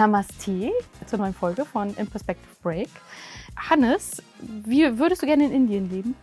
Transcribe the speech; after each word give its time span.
Namaste 0.00 0.72
zur 1.04 1.18
neuen 1.18 1.34
Folge 1.34 1.66
von 1.66 1.94
In 1.96 2.06
Perspective 2.06 2.56
Break. 2.62 2.88
Hannes, 3.54 4.22
wie 4.40 4.98
würdest 4.98 5.20
du 5.20 5.26
gerne 5.26 5.44
in 5.44 5.52
Indien 5.52 5.90
leben? 5.90 6.14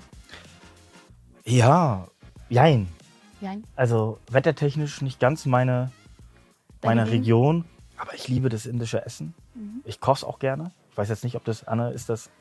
Ja, 1.45 2.07
jein. 2.49 2.87
Jein. 3.39 3.63
Also 3.75 4.17
wettertechnisch 4.31 5.03
nicht 5.03 5.19
ganz 5.19 5.45
meine, 5.45 5.91
meine? 6.81 7.11
Region, 7.11 7.65
aber 7.97 8.15
ich 8.15 8.27
liebe 8.27 8.49
das 8.49 8.65
indische 8.65 9.05
Essen. 9.05 9.35
Mhm. 9.53 9.83
Ich 9.85 9.99
koche 9.99 10.25
auch 10.25 10.39
gerne. 10.39 10.71
Ich 10.89 10.97
weiß 10.97 11.09
jetzt 11.09 11.23
nicht, 11.23 11.35
ob 11.35 11.45
das, 11.45 11.67
Anne, 11.67 11.91
ist 11.91 12.09
das 12.09 12.31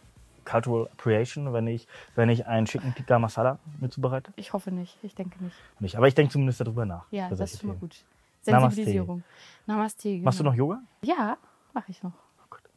Cultural 0.46 0.84
Appropriation, 0.86 1.52
wenn 1.52 1.66
ich, 1.66 1.86
wenn 2.14 2.30
ich 2.30 2.46
einen 2.46 2.64
Chicken 2.64 2.94
Tikka 2.94 3.18
Masala 3.18 3.58
mir 3.78 3.90
zubereite? 3.90 4.32
Ich 4.36 4.54
hoffe 4.54 4.70
nicht. 4.70 4.96
Ich 5.02 5.14
denke 5.14 5.44
nicht. 5.44 5.56
Nicht. 5.80 5.96
Aber 5.96 6.08
ich 6.08 6.14
denke 6.14 6.32
zumindest 6.32 6.62
darüber 6.62 6.86
nach. 6.86 7.04
Ja, 7.10 7.28
das 7.28 7.40
ist 7.40 7.50
solchen 7.50 7.60
schon 7.60 7.68
mal 7.68 7.72
Themen. 7.74 7.80
gut. 7.90 8.04
Namaste. 8.52 8.76
Sensibilisierung. 8.76 9.22
Namaste. 9.66 10.10
Genau. 10.10 10.24
Machst 10.24 10.40
du 10.40 10.44
noch 10.44 10.54
Yoga? 10.54 10.82
Ja, 11.02 11.36
mache 11.72 11.90
ich 11.90 12.02
noch. 12.02 12.12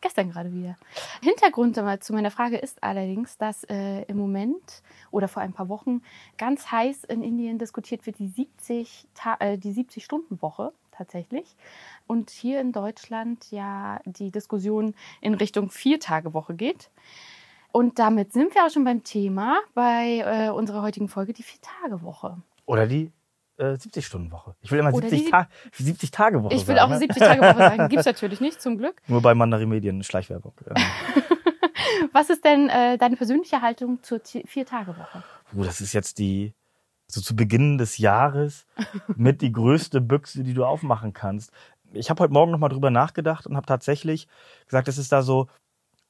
Gestern 0.02 0.30
gerade 0.32 0.54
wieder. 0.54 0.78
Hintergrund 1.22 1.76
zu 1.76 2.14
meiner 2.14 2.32
Frage 2.32 2.58
ist 2.58 2.82
allerdings, 2.84 3.38
dass 3.38 3.66
äh, 3.66 4.04
im 4.04 4.18
Moment 4.18 4.82
oder 5.12 5.28
vor 5.28 5.44
ein 5.44 5.52
paar 5.52 5.68
Wochen 5.68 6.02
ganz 6.38 6.72
heiß 6.72 7.04
in 7.04 7.22
Indien 7.22 7.60
diskutiert 7.60 8.06
wird 8.06 8.18
die 8.20 8.30
70 8.30 9.08
Ta 9.14 9.36
äh, 9.40 9.58
die 9.58 9.74
70 9.74 10.06
Stunden 10.06 10.42
Woche 10.42 10.72
tatsächlich 10.92 11.56
und 12.08 12.30
hier 12.30 12.62
in 12.62 12.72
Deutschland 12.72 13.52
ja 13.52 14.00
die 14.06 14.32
Diskussion 14.32 14.96
in 15.20 15.34
Richtung 15.34 15.70
vier 15.70 16.00
Tage 16.00 16.34
Woche 16.34 16.54
geht. 16.54 16.92
Und 17.72 18.00
damit 18.00 18.34
sind 18.34 18.56
wir 18.56 18.66
auch 18.66 18.70
schon 18.70 18.84
beim 18.86 19.04
Thema 19.04 19.60
bei 19.74 20.24
äh, 20.26 20.50
unserer 20.50 20.82
heutigen 20.82 21.10
Folge 21.10 21.34
die 21.34 21.44
vier 21.44 21.60
Tage 21.62 22.02
Woche. 22.02 22.38
Oder 22.66 22.88
die 22.88 23.12
äh, 23.60 23.74
70-Stunden-Woche. 23.74 24.56
Ich 24.62 24.72
will 24.72 24.80
immer 24.80 24.94
Oder 24.94 25.10
70, 25.10 25.26
die- 25.26 25.32
Ta 25.32 25.48
70 25.74 26.12
Tage 26.12 26.44
Woche 26.44 26.54
Ich 26.56 26.68
will 26.68 26.76
sagen, 26.76 26.80
auch 26.88 26.90
ne? 26.94 27.00
70 27.00 27.18
Tage 27.22 27.42
Woche 27.42 27.58
sagen, 27.58 27.90
gibt's 27.90 28.06
natürlich 28.08 28.42
nicht 28.42 28.62
zum 28.62 28.78
Glück. 28.78 29.02
Nur 29.08 29.22
bei 29.22 29.36
Mandarin 29.36 29.70
Medien 29.70 30.02
Schleichwerbung. 30.04 30.54
Was 32.14 32.30
ist 32.30 32.44
denn 32.46 32.70
äh, 32.70 32.98
deine 32.98 33.16
persönliche 33.16 33.62
Haltung 33.62 34.02
zur 34.04 34.22
Vier-Tage-Woche? 34.24 35.24
Uh, 35.54 35.64
das 35.64 35.82
ist 35.82 35.94
jetzt 35.94 36.18
die, 36.20 36.54
so 37.08 37.22
zu 37.22 37.36
Beginn 37.36 37.78
des 37.78 37.98
Jahres, 37.98 38.66
mit 39.16 39.42
die 39.42 39.52
größte 39.52 40.02
Büchse, 40.02 40.44
die 40.44 40.54
du 40.54 40.66
aufmachen 40.66 41.14
kannst. 41.14 41.52
Ich 41.92 42.10
habe 42.10 42.22
heute 42.24 42.34
Morgen 42.34 42.52
nochmal 42.52 42.70
drüber 42.70 42.92
nachgedacht 42.92 43.48
und 43.48 43.56
habe 43.56 43.66
tatsächlich 43.66 44.28
gesagt, 44.66 44.88
es 44.88 44.98
ist 44.98 45.12
da 45.12 45.22
so, 45.22 45.48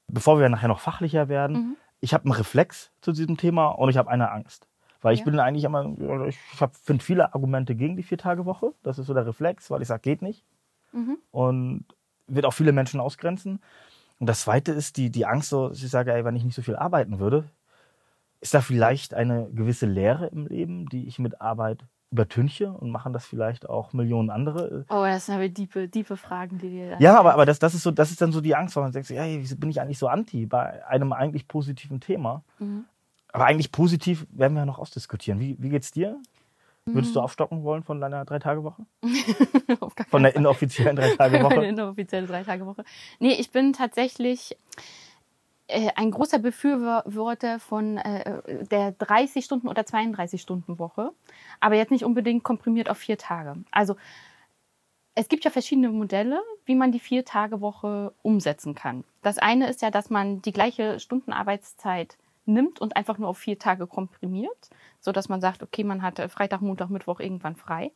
bevor 0.08 0.39
wir 0.39 0.50
nachher 0.50 0.67
noch 0.67 0.80
fachlicher 0.81 1.30
werden, 1.30 1.55
Mhm. 1.55 1.77
ich 2.02 2.14
habe 2.14 2.25
einen 2.25 2.33
Reflex 2.33 2.92
zu 3.02 3.11
diesem 3.11 3.38
Thema 3.38 3.67
und 3.70 3.89
ich 3.89 3.97
habe 3.97 4.09
eine 4.09 4.31
Angst. 4.31 4.67
Weil 5.02 5.14
ich 5.14 5.19
Ja. 5.22 5.25
bin 5.25 5.39
eigentlich 5.39 5.64
immer, 5.64 6.28
ich 6.28 6.38
finde 6.83 7.03
viele 7.03 7.33
Argumente 7.33 7.75
gegen 7.75 7.95
die 7.95 8.03
Vier-Tage-Woche. 8.03 8.73
Das 8.83 9.00
ist 9.00 9.08
so 9.08 9.14
der 9.14 9.25
Reflex, 9.25 9.72
weil 9.72 9.81
ich 9.81 9.88
sage, 9.88 10.02
geht 10.02 10.22
nicht. 10.22 10.44
Mhm. 10.92 11.17
Und 11.31 11.86
wird 12.28 12.45
auch 12.45 12.53
viele 12.53 12.73
Menschen 12.73 13.00
ausgrenzen. 13.00 13.61
Und 14.20 14.27
das 14.27 14.42
zweite 14.42 14.73
ist 14.73 14.97
die, 14.97 15.09
die 15.09 15.25
Angst, 15.25 15.50
so, 15.50 15.70
dass 15.70 15.81
ich 15.81 15.89
sage, 15.89 16.14
ey, 16.14 16.25
wenn 16.25 16.36
ich 16.36 16.44
nicht 16.44 16.55
so 16.55 16.61
viel 16.61 16.75
arbeiten 16.75 17.20
würde, 17.20 17.45
ist 18.42 18.53
da 18.53 18.61
vielleicht 18.61 19.14
eine 19.14 19.50
gewisse 19.52 19.86
Leere 19.86 20.27
im 20.27 20.47
Leben, 20.47 20.88
die 20.88 21.08
ich 21.08 21.20
mit 21.20 21.42
Arbeit 21.42 21.86
übertünche 22.11 22.72
und 22.72 22.89
machen 22.89 23.14
das 23.14 23.25
vielleicht 23.25 23.70
auch 23.70 23.94
Millionen 23.94 24.30
andere. 24.30 24.86
Oh, 24.89 25.03
das 25.03 25.27
sind 25.27 25.36
aber 25.36 25.47
diepe, 25.47 25.88
diepe 25.88 26.17
Fragen, 26.17 26.58
die 26.58 26.70
dir 26.70 26.92
da 26.92 27.00
Ja, 27.00 27.20
aber, 27.20 27.33
aber 27.33 27.45
das, 27.45 27.59
das, 27.59 27.73
ist 27.73 27.83
so, 27.83 27.92
das 27.92 28.11
ist 28.11 28.22
dann 28.22 28.31
so 28.31 28.42
die 28.42 28.55
Angst, 28.55 28.75
weil 28.75 28.83
man 28.83 28.92
denkt, 28.92 29.08
so, 29.08 29.14
ey, 29.14 29.39
wieso 29.39 29.55
bin 29.58 29.70
ich 29.70 29.80
eigentlich 29.80 30.00
so 30.00 30.08
anti 30.08 30.45
bei 30.45 30.86
einem 30.88 31.14
eigentlich 31.14 31.47
positiven 31.47 32.00
Thema? 32.00 32.44
Mhm. 32.58 32.86
Aber 33.31 33.45
eigentlich 33.45 33.72
positiv 33.72 34.25
werden 34.31 34.55
wir 34.55 34.66
noch 34.66 34.80
ausdiskutieren. 34.80 35.39
Wie, 35.39 35.55
wie 35.59 35.69
geht's 35.69 35.91
dir? 35.91 36.19
Würdest 36.85 37.16
du 37.16 37.19
aufstocken 37.19 37.63
wollen 37.63 37.83
von 37.83 38.02
deiner 38.02 38.25
Drei-Tage-Woche? 38.25 38.86
Von 40.09 40.23
der 40.23 40.36
inoffiziellen 40.36 40.95
Drei-Tage-Woche? 40.95 41.66
inoffizielle 41.66 42.27
Drei-Tage-Woche. 42.27 42.83
Nee, 43.20 43.33
ich 43.33 43.52
bin 43.52 43.73
tatsächlich 43.73 44.58
äh, 45.67 45.89
ein 45.95 46.11
großer 46.11 46.39
Befürworter 46.39 47.59
von 47.59 47.98
äh, 47.98 48.65
der 48.65 48.93
30 48.93 49.45
Stunden 49.45 49.67
oder 49.67 49.86
32 49.86 50.42
Stunden 50.42 50.80
Woche, 50.80 51.11
aber 51.59 51.75
jetzt 51.75 51.92
nicht 51.92 52.05
unbedingt 52.05 52.43
komprimiert 52.43 52.89
auf 52.89 52.98
vier 52.98 53.17
Tage. 53.17 53.55
Also 53.71 53.95
es 55.15 55.27
gibt 55.27 55.43
ja 55.45 55.52
verschiedene 55.52 55.89
Modelle, 55.89 56.42
wie 56.65 56.75
man 56.75 56.92
die 56.92 56.99
vier 56.99 57.25
Tage 57.25 57.61
Woche 57.61 58.14
umsetzen 58.21 58.73
kann. 58.73 59.04
Das 59.21 59.37
eine 59.37 59.70
ist 59.70 59.81
ja, 59.81 59.92
dass 59.92 60.09
man 60.09 60.42
die 60.42 60.54
gleiche 60.54 60.99
Stundenarbeitszeit 60.99 62.17
nimmt 62.49 62.82
und 62.82 62.98
einfach 62.98 63.17
nur 63.17 63.30
auf 63.30 63.37
vier 63.37 63.58
Tage 63.58 63.87
komprimiert, 63.87 64.70
so 64.99 65.11
dass 65.11 65.30
man 65.30 65.39
sagt, 65.39 65.64
okay, 65.64 65.83
man 65.83 66.02
hat 66.02 66.20
äh, 66.20 66.27
Freitag, 66.27 66.61
Montag, 66.61 66.89
Mittwoch 66.89 67.20
irgendwann 67.20 67.55
frei. 67.55 67.92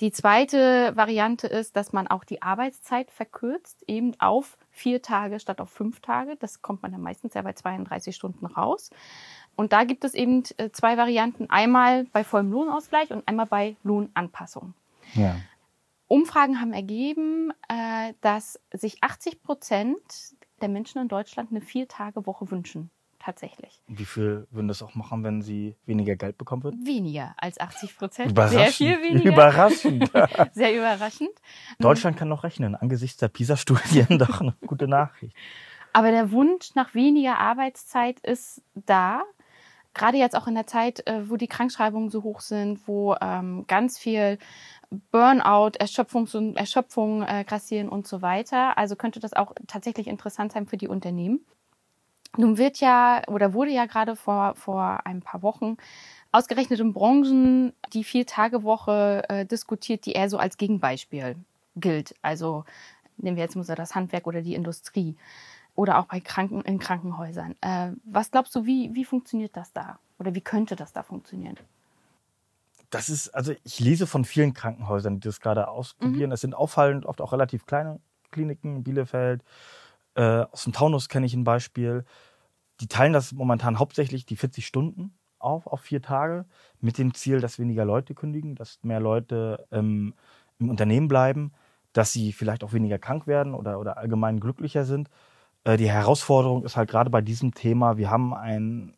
Die 0.00 0.12
zweite 0.12 0.92
Variante 0.96 1.46
ist, 1.46 1.76
dass 1.76 1.92
man 1.92 2.06
auch 2.06 2.24
die 2.24 2.42
Arbeitszeit 2.42 3.10
verkürzt, 3.10 3.84
eben 3.86 4.18
auf 4.20 4.58
vier 4.70 5.00
Tage 5.00 5.40
statt 5.40 5.60
auf 5.60 5.70
fünf 5.70 6.00
Tage. 6.00 6.36
Das 6.36 6.60
kommt 6.60 6.82
man 6.82 6.92
dann 6.92 7.00
meistens 7.00 7.34
ja 7.34 7.42
bei 7.42 7.52
32 7.52 8.14
Stunden 8.14 8.44
raus. 8.44 8.90
Und 9.56 9.72
da 9.72 9.84
gibt 9.84 10.04
es 10.04 10.14
eben 10.14 10.42
äh, 10.56 10.70
zwei 10.70 10.96
Varianten. 10.96 11.48
Einmal 11.48 12.04
bei 12.12 12.24
vollem 12.24 12.50
Lohnausgleich 12.50 13.10
und 13.12 13.26
einmal 13.28 13.46
bei 13.46 13.76
Lohnanpassung. 13.84 14.74
Ja. 15.14 15.36
Umfragen 16.08 16.60
haben 16.60 16.72
ergeben, 16.72 17.52
äh, 17.68 18.14
dass 18.20 18.60
sich 18.72 19.02
80 19.02 19.42
Prozent 19.42 20.00
der 20.60 20.68
Menschen 20.68 21.00
in 21.00 21.08
Deutschland 21.08 21.50
eine 21.50 21.60
Vier-Tage-Woche 21.60 22.50
wünschen. 22.50 22.90
Tatsächlich. 23.24 23.80
Wie 23.86 24.04
viel 24.04 24.46
würden 24.50 24.68
das 24.68 24.82
auch 24.82 24.94
machen, 24.94 25.24
wenn 25.24 25.40
sie 25.40 25.76
weniger 25.86 26.14
Geld 26.14 26.36
bekommen 26.36 26.62
würden? 26.62 26.84
Weniger 26.84 27.34
als 27.38 27.58
80 27.58 27.96
Prozent. 27.96 28.30
Überraschend. 28.32 28.60
Sehr 28.60 28.70
viel 28.72 29.02
weniger. 29.02 29.32
Überraschend. 29.32 30.12
Sehr 30.52 30.76
überraschend. 30.76 31.30
Deutschland 31.78 32.18
kann 32.18 32.28
noch 32.28 32.44
rechnen. 32.44 32.74
Angesichts 32.74 33.16
der 33.16 33.28
PISA-Studien 33.28 34.06
doch 34.18 34.42
eine 34.42 34.54
gute 34.66 34.88
Nachricht. 34.88 35.34
Aber 35.94 36.10
der 36.10 36.32
Wunsch 36.32 36.74
nach 36.74 36.94
weniger 36.94 37.38
Arbeitszeit 37.38 38.20
ist 38.20 38.60
da. 38.74 39.22
Gerade 39.94 40.18
jetzt 40.18 40.36
auch 40.36 40.46
in 40.46 40.54
der 40.54 40.66
Zeit, 40.66 41.06
äh, 41.06 41.30
wo 41.30 41.36
die 41.36 41.48
Krankschreibungen 41.48 42.10
so 42.10 42.24
hoch 42.24 42.40
sind, 42.40 42.86
wo 42.86 43.16
ähm, 43.22 43.64
ganz 43.66 43.96
viel 43.96 44.36
Burnout, 45.12 45.78
Erschöpfungs 45.78 46.34
Erschöpfung 46.56 47.22
äh, 47.22 47.42
grassieren 47.46 47.88
und 47.88 48.06
so 48.06 48.20
weiter. 48.20 48.76
Also 48.76 48.96
könnte 48.96 49.18
das 49.18 49.32
auch 49.32 49.54
tatsächlich 49.66 50.08
interessant 50.08 50.52
sein 50.52 50.66
für 50.66 50.76
die 50.76 50.88
Unternehmen. 50.88 51.40
Nun 52.36 52.58
wird 52.58 52.80
ja 52.80 53.22
oder 53.28 53.52
wurde 53.54 53.70
ja 53.70 53.86
gerade 53.86 54.16
vor, 54.16 54.54
vor 54.56 55.06
ein 55.06 55.22
paar 55.22 55.42
Wochen 55.42 55.76
ausgerechnet 56.32 56.80
in 56.80 56.92
Branchen 56.92 57.72
die 57.92 58.02
Vier-Tage-Woche 58.02 59.22
äh, 59.28 59.46
diskutiert, 59.46 60.04
die 60.04 60.12
eher 60.12 60.28
so 60.28 60.38
als 60.38 60.56
Gegenbeispiel 60.56 61.36
gilt. 61.76 62.14
Also 62.22 62.64
nehmen 63.16 63.36
wir 63.36 63.44
jetzt 63.44 63.54
mal 63.54 63.64
das 63.64 63.94
Handwerk 63.94 64.26
oder 64.26 64.42
die 64.42 64.54
Industrie 64.54 65.16
oder 65.76 65.98
auch 65.98 66.06
bei 66.06 66.20
Kranken 66.20 66.60
in 66.62 66.78
Krankenhäusern. 66.78 67.54
Äh, 67.60 67.92
was 68.04 68.30
glaubst 68.30 68.54
du, 68.54 68.66
wie, 68.66 68.94
wie 68.94 69.04
funktioniert 69.04 69.56
das 69.56 69.72
da? 69.72 69.98
Oder 70.18 70.34
wie 70.34 70.40
könnte 70.40 70.76
das 70.76 70.92
da 70.92 71.02
funktionieren? 71.02 71.56
Das 72.90 73.08
ist, 73.08 73.28
also 73.30 73.52
ich 73.64 73.80
lese 73.80 74.06
von 74.06 74.24
vielen 74.24 74.54
Krankenhäusern, 74.54 75.18
die 75.18 75.28
das 75.28 75.40
gerade 75.40 75.68
ausprobieren. 75.68 76.30
Es 76.30 76.42
sind 76.42 76.54
auffallend 76.54 77.06
oft 77.06 77.20
auch 77.20 77.32
relativ 77.32 77.66
kleine 77.66 78.00
Kliniken, 78.30 78.84
Bielefeld. 78.84 79.42
Äh, 80.14 80.44
aus 80.50 80.64
dem 80.64 80.72
Taunus 80.72 81.08
kenne 81.08 81.26
ich 81.26 81.34
ein 81.34 81.44
Beispiel. 81.44 82.04
Die 82.80 82.88
teilen 82.88 83.12
das 83.12 83.32
momentan 83.32 83.78
hauptsächlich 83.78 84.26
die 84.26 84.36
40 84.36 84.66
Stunden 84.66 85.16
auf, 85.38 85.66
auf 85.66 85.80
vier 85.80 86.02
Tage, 86.02 86.46
mit 86.80 86.98
dem 86.98 87.14
Ziel, 87.14 87.40
dass 87.40 87.58
weniger 87.58 87.84
Leute 87.84 88.14
kündigen, 88.14 88.54
dass 88.54 88.78
mehr 88.82 89.00
Leute 89.00 89.66
ähm, 89.70 90.14
im 90.58 90.70
Unternehmen 90.70 91.08
bleiben, 91.08 91.52
dass 91.92 92.12
sie 92.12 92.32
vielleicht 92.32 92.64
auch 92.64 92.72
weniger 92.72 92.98
krank 92.98 93.26
werden 93.26 93.54
oder, 93.54 93.78
oder 93.78 93.98
allgemein 93.98 94.40
glücklicher 94.40 94.84
sind. 94.84 95.10
Äh, 95.64 95.76
die 95.76 95.90
Herausforderung 95.90 96.64
ist 96.64 96.76
halt 96.76 96.90
gerade 96.90 97.10
bei 97.10 97.20
diesem 97.20 97.54
Thema, 97.54 97.96
wir 97.96 98.10
haben 98.10 98.34
einen 98.34 98.96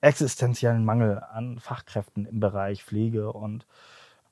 existenziellen 0.00 0.84
Mangel 0.84 1.20
an 1.30 1.58
Fachkräften 1.58 2.26
im 2.26 2.40
Bereich 2.40 2.84
Pflege 2.84 3.32
und 3.32 3.66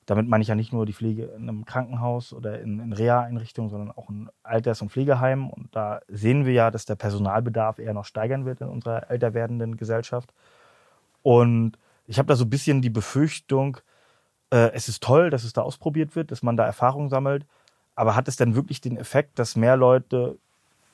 damit 0.05 0.27
meine 0.27 0.41
ich 0.41 0.47
ja 0.47 0.55
nicht 0.55 0.73
nur 0.73 0.85
die 0.85 0.93
Pflege 0.93 1.25
in 1.25 1.43
einem 1.43 1.65
Krankenhaus 1.65 2.33
oder 2.33 2.59
in, 2.59 2.79
in 2.79 2.93
Reha-Einrichtungen, 2.93 3.69
sondern 3.69 3.91
auch 3.91 4.09
in 4.09 4.29
Alters- 4.43 4.81
und 4.81 4.91
Pflegeheimen. 4.91 5.49
Und 5.49 5.75
da 5.75 6.01
sehen 6.07 6.45
wir 6.45 6.53
ja, 6.53 6.71
dass 6.71 6.85
der 6.85 6.95
Personalbedarf 6.95 7.79
eher 7.79 7.93
noch 7.93 8.05
steigern 8.05 8.45
wird 8.45 8.61
in 8.61 8.67
unserer 8.67 9.09
älter 9.09 9.33
werdenden 9.33 9.77
Gesellschaft. 9.77 10.33
Und 11.21 11.77
ich 12.05 12.19
habe 12.19 12.27
da 12.27 12.35
so 12.35 12.45
ein 12.45 12.49
bisschen 12.49 12.81
die 12.81 12.89
Befürchtung, 12.89 13.77
äh, 14.51 14.71
es 14.73 14.89
ist 14.89 15.01
toll, 15.01 15.29
dass 15.29 15.43
es 15.43 15.53
da 15.53 15.61
ausprobiert 15.61 16.15
wird, 16.15 16.31
dass 16.31 16.43
man 16.43 16.57
da 16.57 16.65
Erfahrung 16.65 17.09
sammelt. 17.09 17.45
Aber 17.95 18.15
hat 18.15 18.27
es 18.27 18.35
denn 18.35 18.55
wirklich 18.55 18.81
den 18.81 18.97
Effekt, 18.97 19.39
dass 19.39 19.55
mehr 19.55 19.77
Leute 19.77 20.37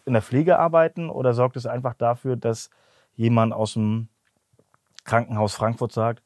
in 0.06 0.14
der 0.14 0.22
Pflege 0.22 0.60
arbeiten 0.60 1.10
oder 1.10 1.34
sorgt 1.34 1.56
es 1.56 1.66
einfach 1.66 1.94
dafür, 1.94 2.36
dass 2.36 2.70
jemand 3.16 3.54
aus 3.54 3.74
dem 3.74 4.10
Krankenhaus 5.06 5.56
Frankfurt 5.56 5.92
sagt, 5.92 6.24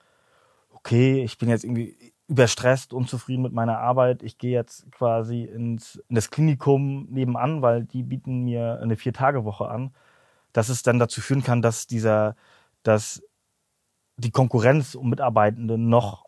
okay, 0.72 1.24
ich 1.24 1.38
bin 1.38 1.50
jetzt 1.50 1.64
irgendwie 1.64 2.14
überstresst, 2.34 2.94
unzufrieden 2.94 3.44
mit 3.44 3.54
meiner 3.54 3.78
Arbeit, 3.78 4.24
ich 4.24 4.40
gehe 4.40 4.54
jetzt 4.54 4.92
quasi 4.92 5.44
ins, 5.44 6.02
in 6.10 6.16
das 6.16 6.32
Klinikum 6.32 7.06
nebenan, 7.12 7.62
weil 7.62 7.84
die 7.84 8.02
bieten 8.02 8.44
mir 8.44 8.80
eine 8.82 8.96
Vier-Tage-Woche 8.96 9.70
an, 9.70 9.94
dass 10.52 10.70
es 10.70 10.82
dann 10.82 10.98
dazu 10.98 11.22
führen 11.22 11.44
kann, 11.44 11.62
dass 11.62 11.86
dieser, 11.86 12.36
dass 12.82 13.22
die 14.18 14.32
Konkurrenz 14.32 14.96
um 14.96 15.12
Mitarbeitende 15.12 15.78
noch 15.78 16.26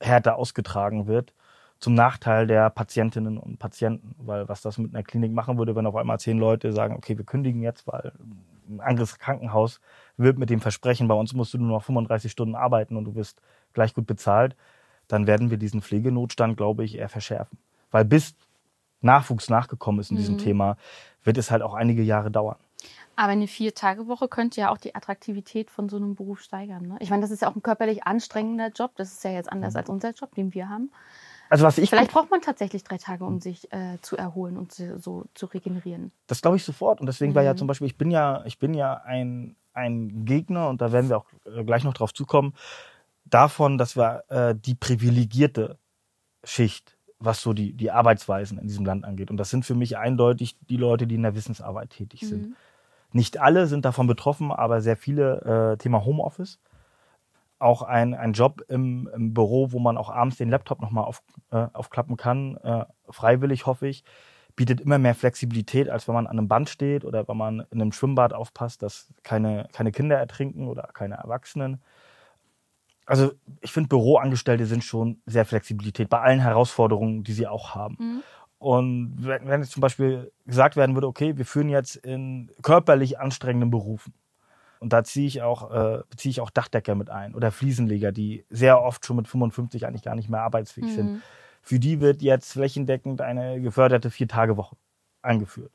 härter 0.00 0.36
ausgetragen 0.36 1.08
wird, 1.08 1.34
zum 1.80 1.94
Nachteil 1.94 2.46
der 2.46 2.70
Patientinnen 2.70 3.36
und 3.36 3.58
Patienten. 3.58 4.14
Weil 4.18 4.48
was 4.48 4.62
das 4.62 4.78
mit 4.78 4.94
einer 4.94 5.02
Klinik 5.02 5.32
machen 5.32 5.58
würde, 5.58 5.74
wenn 5.74 5.86
auf 5.86 5.96
einmal 5.96 6.20
zehn 6.20 6.38
Leute 6.38 6.72
sagen, 6.72 6.94
okay, 6.94 7.18
wir 7.18 7.24
kündigen 7.24 7.62
jetzt, 7.62 7.88
weil 7.88 8.12
ein 8.68 8.80
anderes 8.80 9.18
Krankenhaus 9.18 9.80
wird 10.16 10.38
mit 10.38 10.50
dem 10.50 10.60
Versprechen, 10.60 11.08
bei 11.08 11.14
uns 11.14 11.32
musst 11.32 11.52
du 11.52 11.58
nur 11.58 11.68
noch 11.68 11.82
35 11.82 12.30
Stunden 12.30 12.54
arbeiten 12.54 12.96
und 12.96 13.06
du 13.06 13.16
wirst 13.16 13.40
gleich 13.72 13.92
gut 13.92 14.06
bezahlt, 14.06 14.54
dann 15.08 15.26
werden 15.26 15.50
wir 15.50 15.58
diesen 15.58 15.82
Pflegenotstand, 15.82 16.56
glaube 16.56 16.84
ich, 16.84 16.96
eher 16.96 17.08
verschärfen. 17.08 17.58
Weil 17.90 18.04
bis 18.04 18.34
Nachwuchs 19.00 19.48
nachgekommen 19.48 20.00
ist 20.00 20.10
in 20.10 20.16
diesem 20.16 20.34
mhm. 20.34 20.40
Thema, 20.40 20.76
wird 21.24 21.38
es 21.38 21.50
halt 21.50 21.62
auch 21.62 21.74
einige 21.74 22.02
Jahre 22.02 22.30
dauern. 22.30 22.56
Aber 23.16 23.32
eine 23.32 23.48
Vier-Tage-Woche 23.48 24.28
könnte 24.28 24.60
ja 24.60 24.70
auch 24.70 24.78
die 24.78 24.94
Attraktivität 24.94 25.70
von 25.70 25.88
so 25.88 25.96
einem 25.96 26.14
Beruf 26.14 26.40
steigern. 26.40 26.86
Ne? 26.86 26.96
Ich 27.00 27.10
meine, 27.10 27.22
das 27.22 27.32
ist 27.32 27.42
ja 27.42 27.50
auch 27.50 27.56
ein 27.56 27.62
körperlich 27.62 28.04
anstrengender 28.04 28.68
Job. 28.68 28.92
Das 28.94 29.12
ist 29.12 29.24
ja 29.24 29.32
jetzt 29.32 29.50
anders 29.50 29.74
mhm. 29.74 29.78
als 29.78 29.88
unser 29.88 30.10
Job, 30.12 30.34
den 30.36 30.54
wir 30.54 30.68
haben. 30.68 30.92
Also 31.50 31.64
was 31.64 31.78
ich 31.78 31.90
Vielleicht 31.90 32.12
braucht 32.12 32.30
man 32.30 32.42
tatsächlich 32.42 32.84
drei 32.84 32.98
Tage, 32.98 33.24
um 33.24 33.40
sich 33.40 33.72
äh, 33.72 33.98
zu 34.02 34.16
erholen 34.16 34.56
und 34.56 34.70
zu, 34.70 34.98
so 34.98 35.24
zu 35.34 35.46
regenerieren. 35.46 36.12
Das 36.26 36.42
glaube 36.42 36.58
ich 36.58 36.64
sofort. 36.64 37.00
Und 37.00 37.06
deswegen 37.06 37.32
mhm. 37.32 37.36
war 37.36 37.42
ja 37.42 37.54
mhm. 37.54 37.58
zum 37.58 37.66
Beispiel, 37.66 37.86
ich 37.86 37.96
bin 37.96 38.10
ja, 38.10 38.44
ich 38.44 38.58
bin 38.58 38.74
ja 38.74 39.02
ein, 39.04 39.56
ein 39.72 40.24
Gegner, 40.24 40.68
und 40.68 40.80
da 40.80 40.92
werden 40.92 41.08
wir 41.08 41.16
auch 41.16 41.26
äh, 41.44 41.64
gleich 41.64 41.84
noch 41.84 41.94
drauf 41.94 42.12
zukommen, 42.14 42.54
davon, 43.30 43.78
dass 43.78 43.96
wir 43.96 44.24
äh, 44.28 44.54
die 44.54 44.74
privilegierte 44.74 45.78
Schicht, 46.44 46.96
was 47.18 47.42
so 47.42 47.52
die, 47.52 47.72
die 47.72 47.90
Arbeitsweisen 47.90 48.58
in 48.58 48.68
diesem 48.68 48.84
Land 48.84 49.04
angeht. 49.04 49.30
Und 49.30 49.36
das 49.36 49.50
sind 49.50 49.64
für 49.64 49.74
mich 49.74 49.98
eindeutig 49.98 50.56
die 50.68 50.76
Leute, 50.76 51.06
die 51.06 51.16
in 51.16 51.22
der 51.22 51.34
Wissensarbeit 51.34 51.90
tätig 51.90 52.20
sind. 52.20 52.48
Mhm. 52.48 52.56
Nicht 53.12 53.40
alle 53.40 53.66
sind 53.66 53.84
davon 53.84 54.06
betroffen, 54.06 54.52
aber 54.52 54.80
sehr 54.80 54.96
viele, 54.96 55.72
äh, 55.72 55.76
Thema 55.78 56.04
Homeoffice. 56.04 56.60
Auch 57.58 57.82
ein, 57.82 58.14
ein 58.14 58.34
Job 58.34 58.62
im, 58.68 59.08
im 59.12 59.34
Büro, 59.34 59.72
wo 59.72 59.78
man 59.78 59.96
auch 59.96 60.10
abends 60.10 60.36
den 60.36 60.50
Laptop 60.50 60.80
nochmal 60.80 61.04
auf, 61.04 61.22
äh, 61.50 61.66
aufklappen 61.72 62.16
kann, 62.16 62.56
äh, 62.58 62.84
freiwillig 63.10 63.66
hoffe 63.66 63.88
ich, 63.88 64.04
bietet 64.54 64.80
immer 64.80 64.98
mehr 64.98 65.14
Flexibilität, 65.14 65.88
als 65.88 66.06
wenn 66.06 66.14
man 66.14 66.26
an 66.26 66.38
einem 66.38 66.48
Band 66.48 66.68
steht 66.68 67.04
oder 67.04 67.26
wenn 67.26 67.36
man 67.36 67.60
in 67.70 67.80
einem 67.80 67.92
Schwimmbad 67.92 68.32
aufpasst, 68.32 68.82
dass 68.82 69.12
keine, 69.22 69.68
keine 69.72 69.90
Kinder 69.90 70.16
ertrinken 70.16 70.68
oder 70.68 70.88
keine 70.92 71.16
Erwachsenen. 71.16 71.80
Also 73.08 73.32
ich 73.62 73.72
finde, 73.72 73.88
Büroangestellte 73.88 74.66
sind 74.66 74.84
schon 74.84 75.22
sehr 75.24 75.46
Flexibilität 75.46 76.10
bei 76.10 76.20
allen 76.20 76.40
Herausforderungen, 76.40 77.24
die 77.24 77.32
sie 77.32 77.46
auch 77.46 77.74
haben. 77.74 77.96
Mhm. 77.98 78.22
Und 78.58 79.14
wenn, 79.18 79.62
jetzt 79.62 79.72
zum 79.72 79.80
Beispiel 79.80 80.30
gesagt 80.44 80.76
werden 80.76 80.94
würde, 80.94 81.06
okay, 81.06 81.38
wir 81.38 81.46
führen 81.46 81.70
jetzt 81.70 81.96
in 81.96 82.50
körperlich 82.62 83.18
anstrengenden 83.18 83.70
Berufen. 83.70 84.12
Und 84.80 84.92
da 84.92 85.04
ziehe 85.04 85.26
ich 85.26 85.40
auch, 85.40 85.70
äh, 85.70 86.02
beziehe 86.10 86.30
ich 86.30 86.40
auch 86.42 86.50
Dachdecker 86.50 86.94
mit 86.94 87.08
ein 87.08 87.34
oder 87.34 87.50
Fliesenleger, 87.50 88.12
die 88.12 88.44
sehr 88.50 88.82
oft 88.82 89.06
schon 89.06 89.16
mit 89.16 89.26
55 89.26 89.86
eigentlich 89.86 90.02
gar 90.02 90.14
nicht 90.14 90.28
mehr 90.28 90.42
arbeitsfähig 90.42 90.90
mhm. 90.90 90.94
sind. 90.94 91.22
Für 91.62 91.78
die 91.78 92.00
wird 92.00 92.20
jetzt 92.20 92.52
flächendeckend 92.52 93.22
eine 93.22 93.60
geförderte 93.60 94.10
Vier-Tage-Woche 94.10 94.76
eingeführt. 95.22 95.72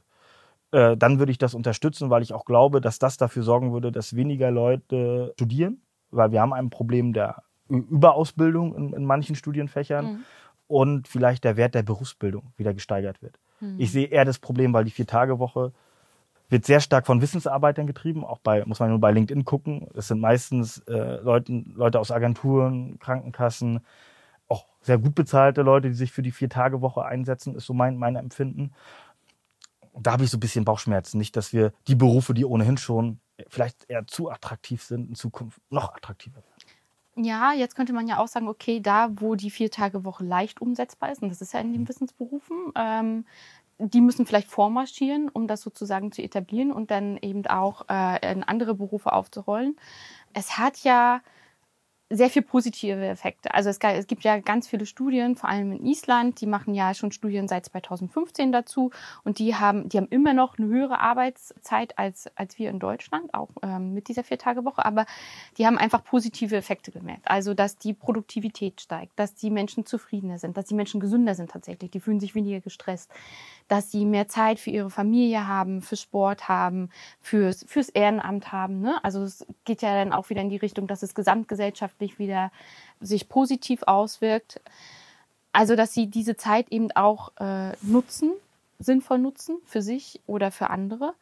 Äh, 0.71 0.97
dann 0.97 1.17
würde 1.17 1.31
ich 1.31 1.39
das 1.39 1.55
unterstützen, 1.55 2.11
weil 2.11 2.21
ich 2.21 2.33
auch 2.33 2.45
glaube, 2.45 2.79
dass 2.79 2.99
das 2.99 3.17
dafür 3.17 3.41
sorgen 3.41 3.73
würde, 3.73 3.91
dass 3.91 4.15
weniger 4.15 4.51
Leute 4.51 5.33
studieren, 5.35 5.82
weil 6.15 6.31
wir 6.31 6.41
haben 6.41 6.53
ein 6.53 6.69
Problem 6.69 7.13
der 7.13 7.43
Überausbildung 7.69 8.75
in, 8.75 8.93
in 8.93 9.05
manchen 9.05 9.35
Studienfächern. 9.35 10.05
Mhm 10.05 10.23
und 10.67 11.07
vielleicht 11.07 11.43
der 11.43 11.57
Wert 11.57 11.75
der 11.75 11.83
Berufsbildung 11.83 12.51
wieder 12.57 12.73
gesteigert 12.73 13.21
wird. 13.21 13.39
Mhm. 13.59 13.75
Ich 13.79 13.91
sehe 13.91 14.07
eher 14.07 14.25
das 14.25 14.39
Problem, 14.39 14.73
weil 14.73 14.85
die 14.85 14.91
Vier-Tage-Woche 14.91 15.71
wird 16.49 16.65
sehr 16.65 16.79
stark 16.79 17.05
von 17.05 17.21
Wissensarbeitern 17.21 17.87
getrieben, 17.87 18.23
auch 18.23 18.39
bei, 18.39 18.65
muss 18.65 18.79
man 18.79 18.89
nur 18.89 18.99
bei 18.99 19.11
LinkedIn 19.11 19.45
gucken. 19.45 19.87
Es 19.95 20.07
sind 20.07 20.19
meistens 20.19 20.79
äh, 20.87 21.21
Leute, 21.21 21.63
Leute 21.75 21.99
aus 21.99 22.11
Agenturen, 22.11 22.99
Krankenkassen, 22.99 23.81
auch 24.47 24.65
sehr 24.81 24.97
gut 24.97 25.15
bezahlte 25.15 25.61
Leute, 25.61 25.89
die 25.89 25.95
sich 25.95 26.11
für 26.11 26.21
die 26.21 26.31
Vier-Tage-Woche 26.31 27.05
einsetzen, 27.05 27.55
ist 27.55 27.65
so 27.65 27.73
mein, 27.73 27.97
mein 27.97 28.15
Empfinden. 28.15 28.73
Da 29.95 30.13
habe 30.13 30.23
ich 30.23 30.31
so 30.31 30.37
ein 30.37 30.41
bisschen 30.41 30.65
Bauchschmerzen. 30.65 31.17
Nicht, 31.17 31.37
dass 31.37 31.53
wir 31.53 31.71
die 31.87 31.95
Berufe, 31.95 32.33
die 32.33 32.45
ohnehin 32.45 32.77
schon 32.77 33.19
vielleicht 33.53 33.89
eher 33.89 34.05
zu 34.07 34.29
attraktiv 34.29 34.83
sind, 34.83 35.09
in 35.09 35.15
Zukunft 35.15 35.61
noch 35.69 35.93
attraktiver 35.95 36.37
werden. 36.37 37.25
Ja, 37.25 37.53
jetzt 37.53 37.75
könnte 37.75 37.93
man 37.93 38.07
ja 38.07 38.17
auch 38.17 38.27
sagen, 38.27 38.47
okay, 38.47 38.79
da, 38.79 39.09
wo 39.15 39.35
die 39.35 39.51
Vier-Tage-Woche 39.51 40.23
leicht 40.23 40.61
umsetzbar 40.61 41.11
ist, 41.11 41.21
und 41.21 41.29
das 41.29 41.41
ist 41.41 41.53
ja 41.53 41.59
in 41.59 41.71
den 41.71 41.81
mhm. 41.81 41.89
Wissensberufen, 41.89 42.71
ähm, 42.75 43.25
die 43.77 44.01
müssen 44.01 44.25
vielleicht 44.25 44.47
vormarschieren, 44.47 45.29
um 45.29 45.47
das 45.47 45.61
sozusagen 45.61 46.11
zu 46.11 46.21
etablieren 46.21 46.71
und 46.71 46.91
dann 46.91 47.17
eben 47.17 47.45
auch 47.47 47.85
äh, 47.89 48.31
in 48.31 48.43
andere 48.43 48.75
Berufe 48.75 49.13
aufzurollen. 49.13 49.77
Es 50.33 50.57
hat 50.57 50.79
ja 50.83 51.21
sehr 52.15 52.29
viel 52.29 52.43
positive 52.43 53.05
Effekte. 53.05 53.53
Also 53.53 53.69
es, 53.69 53.79
es, 53.79 54.07
gibt 54.07 54.23
ja 54.23 54.39
ganz 54.39 54.67
viele 54.67 54.85
Studien, 54.85 55.35
vor 55.35 55.49
allem 55.49 55.71
in 55.71 55.85
Island, 55.85 56.41
die 56.41 56.45
machen 56.45 56.73
ja 56.75 56.93
schon 56.93 57.11
Studien 57.11 57.47
seit 57.47 57.65
2015 57.65 58.51
dazu 58.51 58.91
und 59.23 59.39
die 59.39 59.55
haben, 59.55 59.89
die 59.89 59.97
haben 59.97 60.07
immer 60.09 60.33
noch 60.33 60.57
eine 60.57 60.67
höhere 60.67 60.99
Arbeitszeit 60.99 61.97
als, 61.97 62.29
als 62.35 62.59
wir 62.59 62.69
in 62.69 62.79
Deutschland, 62.79 63.33
auch 63.33 63.49
ähm, 63.63 63.93
mit 63.93 64.07
dieser 64.07 64.23
Vier-Tage-Woche, 64.23 64.85
aber 64.85 65.05
die 65.57 65.65
haben 65.65 65.77
einfach 65.77 66.03
positive 66.03 66.55
Effekte 66.55 66.91
gemerkt. 66.91 67.27
Also 67.27 67.53
dass 67.53 67.77
die 67.77 67.93
Produktivität 67.93 68.81
steigt, 68.81 69.17
dass 69.17 69.33
die 69.33 69.49
Menschen 69.49 69.85
zufriedener 69.85 70.37
sind, 70.37 70.55
dass 70.55 70.65
die 70.65 70.75
Menschen 70.75 70.99
gesünder 70.99 71.33
sind 71.33 71.51
tatsächlich, 71.51 71.91
die 71.91 71.99
fühlen 71.99 72.19
sich 72.19 72.35
weniger 72.35 72.59
gestresst, 72.59 73.09
dass 73.67 73.91
sie 73.91 74.05
mehr 74.05 74.27
Zeit 74.27 74.59
für 74.59 74.69
ihre 74.69 74.89
Familie 74.89 75.47
haben, 75.47 75.81
für 75.81 75.95
Sport 75.95 76.47
haben, 76.47 76.89
fürs, 77.19 77.65
fürs 77.67 77.89
Ehrenamt 77.89 78.51
haben. 78.51 78.81
Ne? 78.81 79.03
Also 79.03 79.23
es 79.23 79.45
geht 79.65 79.81
ja 79.81 79.95
dann 79.95 80.13
auch 80.13 80.29
wieder 80.29 80.41
in 80.41 80.49
die 80.49 80.57
Richtung, 80.57 80.87
dass 80.87 81.01
es 81.01 81.15
gesamtgesellschaftlich 81.15 82.02
wieder 82.19 82.51
sich 82.99 83.29
positiv 83.29 83.83
auswirkt. 83.83 84.61
Also 85.51 85.75
dass 85.75 85.93
sie 85.93 86.07
diese 86.07 86.35
Zeit 86.35 86.69
eben 86.71 86.91
auch 86.91 87.31
äh, 87.39 87.73
nutzen, 87.81 88.31
sinnvoll 88.79 89.19
nutzen 89.19 89.57
für 89.65 89.81
sich 89.81 90.19
oder 90.25 90.51
für 90.51 90.69
andere. 90.69 91.13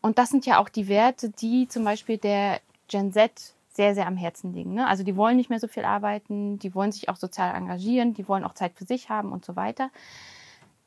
Und 0.00 0.18
das 0.18 0.30
sind 0.30 0.46
ja 0.46 0.58
auch 0.58 0.68
die 0.68 0.88
Werte, 0.88 1.30
die 1.30 1.68
zum 1.68 1.84
Beispiel 1.84 2.18
der 2.18 2.60
Gen 2.88 3.12
Z 3.12 3.54
sehr, 3.68 3.94
sehr 3.94 4.06
am 4.06 4.16
Herzen 4.16 4.52
liegen. 4.52 4.74
Ne? 4.74 4.86
Also 4.86 5.04
die 5.04 5.16
wollen 5.16 5.36
nicht 5.36 5.50
mehr 5.50 5.60
so 5.60 5.68
viel 5.68 5.84
arbeiten, 5.84 6.58
die 6.58 6.74
wollen 6.74 6.90
sich 6.90 7.08
auch 7.08 7.16
sozial 7.16 7.54
engagieren, 7.54 8.14
die 8.14 8.26
wollen 8.26 8.44
auch 8.44 8.54
Zeit 8.54 8.72
für 8.74 8.84
sich 8.84 9.08
haben 9.08 9.30
und 9.30 9.44
so 9.44 9.54
weiter. 9.54 9.90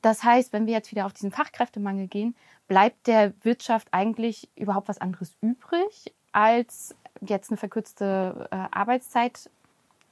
Das 0.01 0.23
heißt, 0.23 0.51
wenn 0.51 0.65
wir 0.65 0.73
jetzt 0.73 0.91
wieder 0.91 1.05
auf 1.05 1.13
diesen 1.13 1.31
Fachkräftemangel 1.31 2.07
gehen, 2.07 2.35
bleibt 2.67 3.07
der 3.07 3.33
Wirtschaft 3.43 3.87
eigentlich 3.91 4.49
überhaupt 4.55 4.89
was 4.89 4.99
anderes 4.99 5.35
übrig, 5.41 6.13
als 6.31 6.95
jetzt 7.21 7.51
eine 7.51 7.57
verkürzte 7.57 8.47
äh, 8.51 8.55
Arbeitszeit 8.71 9.49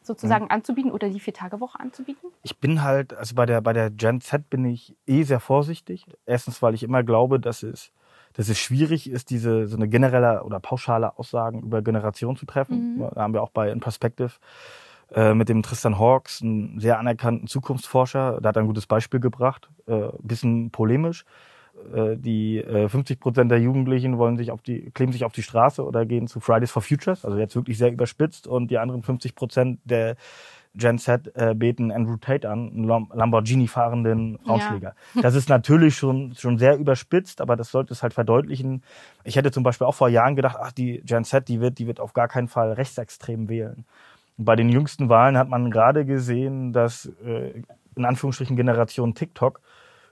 sozusagen 0.02 0.46
mhm. 0.46 0.52
anzubieten 0.52 0.92
oder 0.92 1.10
die 1.10 1.20
Vier-Tage-Woche 1.20 1.80
anzubieten? 1.80 2.30
Ich 2.44 2.58
bin 2.58 2.82
halt, 2.82 3.14
also 3.14 3.36
bei 3.36 3.46
der, 3.46 3.62
bei 3.62 3.74
der 3.74 3.90
Gen 3.90 4.22
Z 4.22 4.50
bin 4.50 4.66
ich 4.66 4.96
eh 5.06 5.24
sehr 5.24 5.40
vorsichtig. 5.40 6.06
Erstens, 6.26 6.62
weil 6.62 6.74
ich 6.74 6.84
immer 6.84 7.04
glaube, 7.04 7.40
dass 7.40 7.64
es, 7.64 7.92
dass 8.34 8.50
es 8.50 8.58
schwierig 8.58 9.10
ist, 9.10 9.30
diese 9.30 9.68
so 9.68 9.76
eine 9.76 9.88
generelle 9.88 10.44
oder 10.44 10.60
pauschale 10.60 11.18
Aussagen 11.18 11.62
über 11.62 11.82
Generationen 11.82 12.38
zu 12.38 12.46
treffen. 12.46 12.96
Mhm. 12.96 13.10
Da 13.14 13.22
haben 13.22 13.34
wir 13.34 13.44
auch 13.44 13.50
bei 13.50 13.70
In 13.72 13.80
Perspective 13.80 14.32
äh, 15.12 15.34
mit 15.34 15.50
dem 15.50 15.64
Tristan 15.64 16.00
Hawks, 16.00 16.42
einen 16.42 16.80
sehr 16.80 17.00
anerkannten 17.00 17.48
Zukunftsforscher. 17.48 18.40
Der 18.42 18.50
hat 18.50 18.58
ein 18.58 18.68
gutes 18.68 18.88
Beispiel 18.88 19.20
gebracht, 19.20 19.70
äh, 19.88 20.10
bisschen 20.20 20.72
polemisch. 20.72 21.26
Äh, 21.94 22.18
die 22.18 22.58
äh, 22.58 22.88
50 22.88 23.20
Prozent 23.20 23.52
der 23.52 23.60
Jugendlichen 23.60 24.18
wollen 24.18 24.38
sich 24.38 24.52
auf 24.52 24.62
die, 24.62 24.92
kleben 24.92 25.12
sich 25.12 25.24
auf 25.24 25.34
die 25.34 25.44
Straße 25.44 25.84
oder 25.84 26.06
gehen 26.06 26.28
zu 26.28 26.40
Fridays 26.40 26.72
for 26.72 26.82
Futures, 26.82 27.26
also 27.26 27.38
jetzt 27.38 27.56
wirklich 27.56 27.78
sehr 27.78 27.92
überspitzt. 27.92 28.48
Und 28.48 28.70
die 28.72 28.78
anderen 28.78 29.04
50 29.04 29.36
Prozent 29.36 29.80
der 29.84 30.16
Gen 30.76 31.00
Z 31.00 31.32
äh, 31.36 31.56
beten 31.56 31.92
Andrew 31.92 32.18
Tate 32.18 32.50
an, 32.50 32.70
einen 32.70 32.88
Lamborghini 32.88 33.68
fahrenden 33.68 34.38
Frauenschläger. 34.46 34.94
Ja. 35.16 35.22
Das 35.22 35.34
ist 35.34 35.50
natürlich 35.50 35.96
schon, 35.96 36.36
schon 36.36 36.58
sehr 36.58 36.78
überspitzt, 36.78 37.42
aber 37.42 37.56
das 37.56 37.72
sollte 37.72 37.94
es 37.94 38.04
halt 38.04 38.14
verdeutlichen. 38.14 38.84
Ich 39.24 39.36
hätte 39.36 39.52
zum 39.52 39.64
Beispiel 39.64 39.88
auch 39.88 39.96
vor 39.96 40.10
Jahren 40.10 40.36
gedacht, 40.36 40.58
ach, 40.60 40.72
die 40.72 41.02
Gen 41.04 41.24
Z, 41.24 41.48
die 41.48 41.60
wird, 41.60 41.80
die 41.80 41.88
wird 41.88 42.00
auf 42.00 42.14
gar 42.14 42.28
keinen 42.28 42.48
Fall 42.48 42.74
rechtsextrem 42.74 43.50
wählen. 43.50 43.86
Bei 44.38 44.56
den 44.56 44.70
jüngsten 44.70 45.10
Wahlen 45.10 45.38
hat 45.38 45.50
man 45.50 45.72
gerade 45.72 46.06
gesehen, 46.06 46.72
dass 46.72 47.12
äh, 47.26 47.62
in 47.96 48.06
Anführungsstrichen 48.06 48.56
Generation 48.56 49.16
TikTok 49.16 49.60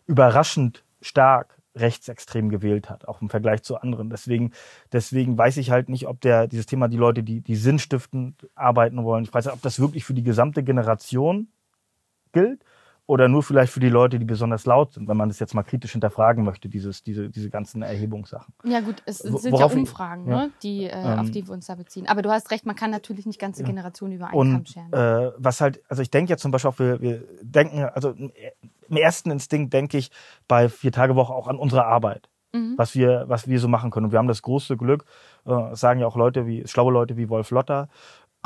überraschend 0.07 0.83
stark 1.01 1.56
rechtsextrem 1.79 2.49
gewählt 2.49 2.89
hat, 2.89 3.07
auch 3.07 3.21
im 3.21 3.29
Vergleich 3.29 3.63
zu 3.63 3.77
anderen. 3.77 4.09
Deswegen, 4.09 4.51
deswegen 4.91 5.37
weiß 5.37 5.57
ich 5.57 5.71
halt 5.71 5.89
nicht, 5.89 6.07
ob 6.07 6.21
der 6.21 6.47
dieses 6.47 6.65
Thema 6.65 6.87
die 6.87 6.97
Leute, 6.97 7.23
die 7.23 7.41
die 7.41 7.55
sinnstiftend 7.55 8.49
arbeiten 8.55 9.03
wollen, 9.03 9.23
ich 9.23 9.33
weiß 9.33 9.45
nicht, 9.45 9.53
ob 9.53 9.61
das 9.61 9.79
wirklich 9.79 10.05
für 10.05 10.13
die 10.13 10.23
gesamte 10.23 10.63
Generation 10.63 11.47
gilt 12.31 12.63
oder 13.07 13.29
nur 13.29 13.41
vielleicht 13.41 13.71
für 13.71 13.79
die 13.79 13.89
Leute, 13.89 14.19
die 14.19 14.25
besonders 14.25 14.65
laut 14.65 14.93
sind, 14.93 15.07
wenn 15.07 15.17
man 15.17 15.29
das 15.29 15.39
jetzt 15.39 15.55
mal 15.55 15.63
kritisch 15.63 15.93
hinterfragen 15.93 16.43
möchte, 16.43 16.67
dieses, 16.67 17.03
diese, 17.03 17.29
diese 17.29 17.49
ganzen 17.49 17.81
Erhebungssachen. 17.81 18.53
Ja 18.65 18.81
gut, 18.81 19.01
es 19.05 19.19
sind 19.19 19.51
Worauf 19.51 19.73
ja 19.73 19.79
Umfragen, 19.79 20.23
ich, 20.23 20.27
ne, 20.27 20.51
die, 20.61 20.83
äh, 20.83 20.91
ähm, 20.91 21.19
auf 21.19 21.31
die 21.31 21.47
wir 21.47 21.53
uns 21.53 21.67
da 21.67 21.75
beziehen. 21.75 22.07
Aber 22.07 22.21
du 22.21 22.29
hast 22.29 22.51
recht, 22.51 22.65
man 22.65 22.75
kann 22.75 22.91
natürlich 22.91 23.25
nicht 23.25 23.39
ganze 23.39 23.61
ja. 23.61 23.67
Generationen 23.67 24.13
über 24.13 24.27
einen 24.27 24.51
Kamm 24.51 24.65
scheren. 24.65 24.93
Äh, 24.93 25.31
was 25.37 25.61
halt, 25.61 25.81
also 25.87 26.01
ich 26.01 26.11
denke 26.11 26.31
ja 26.31 26.37
zum 26.37 26.51
Beispiel 26.51 26.69
auch, 26.69 26.79
wir, 26.79 27.01
wir 27.01 27.23
denken, 27.41 27.83
also 27.83 28.09
im 28.09 28.97
ersten 28.97 29.31
Instinkt 29.31 29.73
denke 29.73 29.97
ich 29.97 30.11
bei 30.49 30.67
Vier-Tage-Woche 30.67 31.33
auch 31.33 31.47
an 31.47 31.57
unsere 31.57 31.85
Arbeit. 31.85 32.29
Mhm. 32.53 32.75
Was 32.77 32.95
wir, 32.95 33.25
was 33.27 33.47
wir 33.47 33.59
so 33.59 33.67
machen 33.67 33.91
können. 33.91 34.05
Und 34.05 34.11
wir 34.13 34.19
haben 34.19 34.27
das 34.29 34.41
große 34.41 34.77
Glück, 34.77 35.03
äh, 35.45 35.75
sagen 35.75 35.99
ja 35.99 36.07
auch 36.07 36.15
Leute 36.15 36.45
wie, 36.47 36.65
schlaue 36.65 36.93
Leute 36.93 37.17
wie 37.17 37.29
Wolf 37.29 37.51
Lotter, 37.51 37.89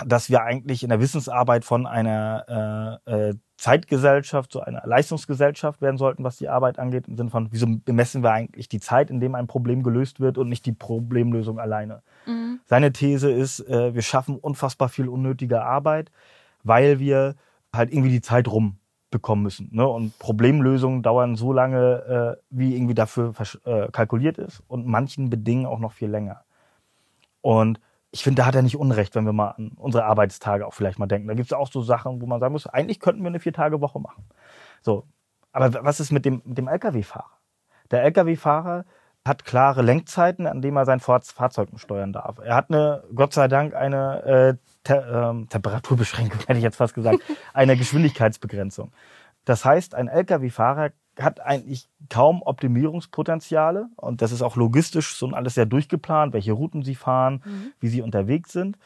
dass 0.05 0.29
wir 0.29 0.43
eigentlich 0.43 0.83
in 0.83 0.89
der 0.89 0.99
Wissensarbeit 0.99 1.65
von 1.65 1.85
einer 1.85 2.99
äh, 3.05 3.29
äh, 3.29 3.35
Zeitgesellschaft 3.57 4.51
zu 4.51 4.61
einer 4.61 4.81
Leistungsgesellschaft 4.85 5.81
werden 5.81 5.97
sollten, 5.97 6.23
was 6.23 6.37
die 6.37 6.49
Arbeit 6.49 6.79
angeht, 6.79 7.07
im 7.07 7.17
Sinne 7.17 7.29
von, 7.29 7.49
wieso 7.51 7.67
bemessen 7.67 8.23
wir 8.23 8.31
eigentlich 8.31 8.69
die 8.69 8.79
Zeit, 8.79 9.11
in 9.11 9.19
dem 9.19 9.35
ein 9.35 9.47
Problem 9.47 9.83
gelöst 9.83 10.19
wird 10.19 10.37
und 10.37 10.49
nicht 10.49 10.65
die 10.65 10.71
Problemlösung 10.71 11.59
alleine. 11.59 12.01
Mhm. 12.25 12.59
Seine 12.65 12.91
These 12.91 13.31
ist, 13.31 13.59
äh, 13.67 13.93
wir 13.93 14.01
schaffen 14.01 14.37
unfassbar 14.37 14.89
viel 14.89 15.07
unnötige 15.07 15.61
Arbeit, 15.63 16.11
weil 16.63 16.99
wir 16.99 17.35
halt 17.73 17.91
irgendwie 17.91 18.11
die 18.11 18.21
Zeit 18.21 18.47
rum 18.47 18.77
bekommen 19.11 19.43
müssen. 19.43 19.69
Ne? 19.71 19.87
Und 19.87 20.17
Problemlösungen 20.17 21.03
dauern 21.03 21.35
so 21.35 21.53
lange, 21.53 22.37
äh, 22.39 22.41
wie 22.49 22.75
irgendwie 22.75 22.95
dafür 22.95 23.33
äh, 23.65 23.89
kalkuliert 23.91 24.37
ist 24.37 24.63
und 24.67 24.87
manchen 24.87 25.29
Bedingen 25.29 25.65
auch 25.65 25.79
noch 25.79 25.91
viel 25.91 26.09
länger. 26.09 26.43
Und 27.41 27.79
ich 28.11 28.23
finde, 28.23 28.41
da 28.41 28.45
hat 28.45 28.55
er 28.55 28.61
nicht 28.61 28.75
Unrecht, 28.75 29.15
wenn 29.15 29.25
wir 29.25 29.33
mal 29.33 29.51
an 29.51 29.71
unsere 29.77 30.05
Arbeitstage 30.05 30.67
auch 30.67 30.73
vielleicht 30.73 30.99
mal 30.99 31.07
denken. 31.07 31.27
Da 31.27 31.33
gibt 31.33 31.47
es 31.47 31.53
auch 31.53 31.71
so 31.71 31.81
Sachen, 31.81 32.21
wo 32.21 32.25
man 32.25 32.39
sagen 32.39 32.51
muss, 32.51 32.67
eigentlich 32.67 32.99
könnten 32.99 33.21
wir 33.21 33.27
eine 33.27 33.39
Vier-Tage-Woche 33.39 33.99
machen. 33.99 34.25
So. 34.81 35.07
Aber 35.53 35.83
was 35.83 35.99
ist 35.99 36.11
mit 36.11 36.25
dem, 36.25 36.41
mit 36.45 36.57
dem 36.57 36.67
Lkw-Fahrer? 36.67 37.37
Der 37.89 38.03
Lkw-Fahrer 38.03 38.85
hat 39.25 39.45
klare 39.45 39.81
Lenkzeiten, 39.81 40.47
an 40.47 40.61
denen 40.61 40.77
er 40.77 40.85
sein 40.85 40.99
Fahrzeug 40.99 41.69
steuern 41.75 42.11
darf. 42.11 42.39
Er 42.39 42.55
hat 42.55 42.69
eine, 42.69 43.03
Gott 43.13 43.33
sei 43.33 43.47
Dank, 43.47 43.75
eine 43.75 44.23
äh, 44.23 44.53
Te 44.83 44.95
ähm, 44.95 45.47
Temperaturbeschränkung, 45.47 46.39
hätte 46.47 46.57
ich 46.57 46.63
jetzt 46.63 46.77
fast 46.77 46.93
gesagt, 46.93 47.19
eine 47.53 47.77
Geschwindigkeitsbegrenzung. 47.77 48.91
Das 49.45 49.63
heißt, 49.63 49.95
ein 49.95 50.07
Lkw-Fahrer 50.07 50.91
hat 51.19 51.41
eigentlich 51.41 51.89
kaum 52.09 52.41
Optimierungspotenziale 52.41 53.89
und 53.95 54.21
das 54.21 54.31
ist 54.31 54.41
auch 54.41 54.55
logistisch 54.55 55.15
so 55.15 55.27
alles 55.27 55.55
sehr 55.55 55.65
durchgeplant, 55.65 56.33
welche 56.33 56.53
Routen 56.53 56.83
sie 56.83 56.95
fahren, 56.95 57.41
mhm. 57.45 57.71
wie 57.79 57.89
sie 57.89 58.01
unterwegs 58.01 58.51
sind. 58.51 58.77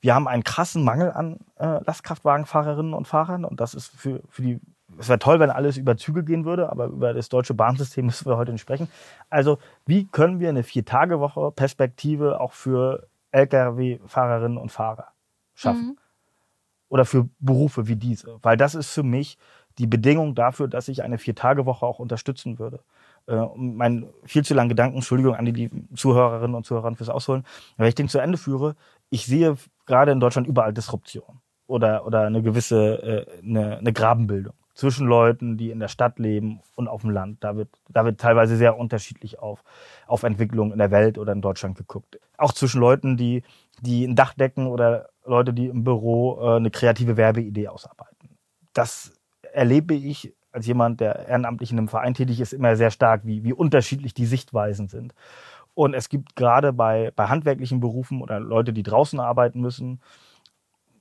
Wir 0.00 0.14
haben 0.14 0.28
einen 0.28 0.44
krassen 0.44 0.84
Mangel 0.84 1.12
an 1.12 1.38
äh, 1.56 1.82
Lastkraftwagenfahrerinnen 1.84 2.94
und 2.94 3.06
Fahrern 3.06 3.44
und 3.44 3.60
das 3.60 3.74
ist 3.74 3.88
für, 3.88 4.22
für 4.28 4.42
die 4.42 4.60
es 4.98 5.08
wäre 5.08 5.18
toll, 5.18 5.40
wenn 5.40 5.50
alles 5.50 5.76
über 5.76 5.96
Züge 5.96 6.24
gehen 6.24 6.44
würde, 6.44 6.70
aber 6.70 6.86
über 6.86 7.14
das 7.14 7.28
deutsche 7.28 7.54
Bahnsystem 7.54 8.06
müssen 8.06 8.26
wir 8.26 8.36
heute 8.36 8.52
nicht 8.52 8.62
sprechen. 8.62 8.88
Also, 9.28 9.58
wie 9.86 10.06
können 10.06 10.40
wir 10.40 10.48
eine 10.48 10.62
Vier-Tage-Woche 10.62 11.52
Perspektive 11.52 12.40
auch 12.40 12.52
für 12.52 13.06
Lkw-Fahrerinnen 13.32 14.58
und 14.58 14.72
Fahrer 14.72 15.08
schaffen? 15.54 15.88
Mhm. 15.88 15.98
Oder 16.88 17.04
für 17.04 17.28
Berufe 17.38 17.86
wie 17.86 17.94
diese? 17.94 18.38
Weil 18.42 18.56
das 18.56 18.74
ist 18.74 18.90
für 18.90 19.04
mich 19.04 19.38
die 19.78 19.86
Bedingung 19.86 20.34
dafür, 20.34 20.68
dass 20.68 20.88
ich 20.88 21.02
eine 21.02 21.18
Vier-Tage-Woche 21.18 21.86
auch 21.86 21.98
unterstützen 21.98 22.58
würde. 22.58 22.80
Äh, 23.26 23.46
mein 23.56 24.08
viel 24.24 24.44
zu 24.44 24.54
langen 24.54 24.68
Gedanken, 24.68 24.96
Entschuldigung 24.96 25.34
an 25.34 25.44
die 25.44 25.52
lieben 25.52 25.88
Zuhörerinnen 25.94 26.54
und 26.54 26.66
Zuhörer 26.66 26.94
fürs 26.94 27.08
Ausholen, 27.08 27.44
wenn 27.76 27.86
ich 27.86 27.94
den 27.94 28.08
zu 28.08 28.18
Ende 28.18 28.38
führe, 28.38 28.76
ich 29.10 29.26
sehe 29.26 29.56
gerade 29.86 30.12
in 30.12 30.20
Deutschland 30.20 30.46
überall 30.46 30.72
Disruption 30.72 31.40
oder, 31.66 32.06
oder 32.06 32.22
eine 32.22 32.42
gewisse 32.42 33.02
äh, 33.02 33.42
eine, 33.42 33.78
eine 33.78 33.92
Grabenbildung 33.92 34.54
zwischen 34.74 35.06
Leuten, 35.06 35.58
die 35.58 35.70
in 35.70 35.78
der 35.78 35.88
Stadt 35.88 36.18
leben 36.18 36.60
und 36.74 36.88
auf 36.88 37.02
dem 37.02 37.10
Land. 37.10 37.44
Da 37.44 37.54
wird, 37.54 37.68
da 37.88 38.04
wird 38.06 38.18
teilweise 38.18 38.56
sehr 38.56 38.78
unterschiedlich 38.78 39.38
auf, 39.38 39.62
auf 40.06 40.22
Entwicklung 40.22 40.72
in 40.72 40.78
der 40.78 40.90
Welt 40.90 41.18
oder 41.18 41.32
in 41.32 41.42
Deutschland 41.42 41.76
geguckt. 41.76 42.18
Auch 42.38 42.52
zwischen 42.52 42.80
Leuten, 42.80 43.18
die, 43.18 43.42
die 43.82 44.06
ein 44.06 44.16
Dach 44.16 44.32
decken 44.32 44.66
oder 44.66 45.10
Leute, 45.26 45.52
die 45.52 45.66
im 45.66 45.84
Büro 45.84 46.40
äh, 46.40 46.56
eine 46.56 46.70
kreative 46.70 47.18
Werbeidee 47.18 47.68
ausarbeiten. 47.68 48.38
Das 48.72 49.19
erlebe 49.52 49.94
ich 49.94 50.34
als 50.52 50.66
jemand, 50.66 51.00
der 51.00 51.28
ehrenamtlich 51.28 51.70
in 51.70 51.78
einem 51.78 51.88
Verein 51.88 52.14
tätig 52.14 52.40
ist, 52.40 52.52
immer 52.52 52.74
sehr 52.76 52.90
stark, 52.90 53.24
wie, 53.24 53.44
wie 53.44 53.52
unterschiedlich 53.52 54.14
die 54.14 54.26
Sichtweisen 54.26 54.88
sind. 54.88 55.14
Und 55.74 55.94
es 55.94 56.08
gibt 56.08 56.34
gerade 56.34 56.72
bei, 56.72 57.12
bei 57.14 57.26
handwerklichen 57.28 57.80
Berufen 57.80 58.20
oder 58.20 58.40
Leute, 58.40 58.72
die 58.72 58.82
draußen 58.82 59.20
arbeiten 59.20 59.60
müssen, 59.60 60.00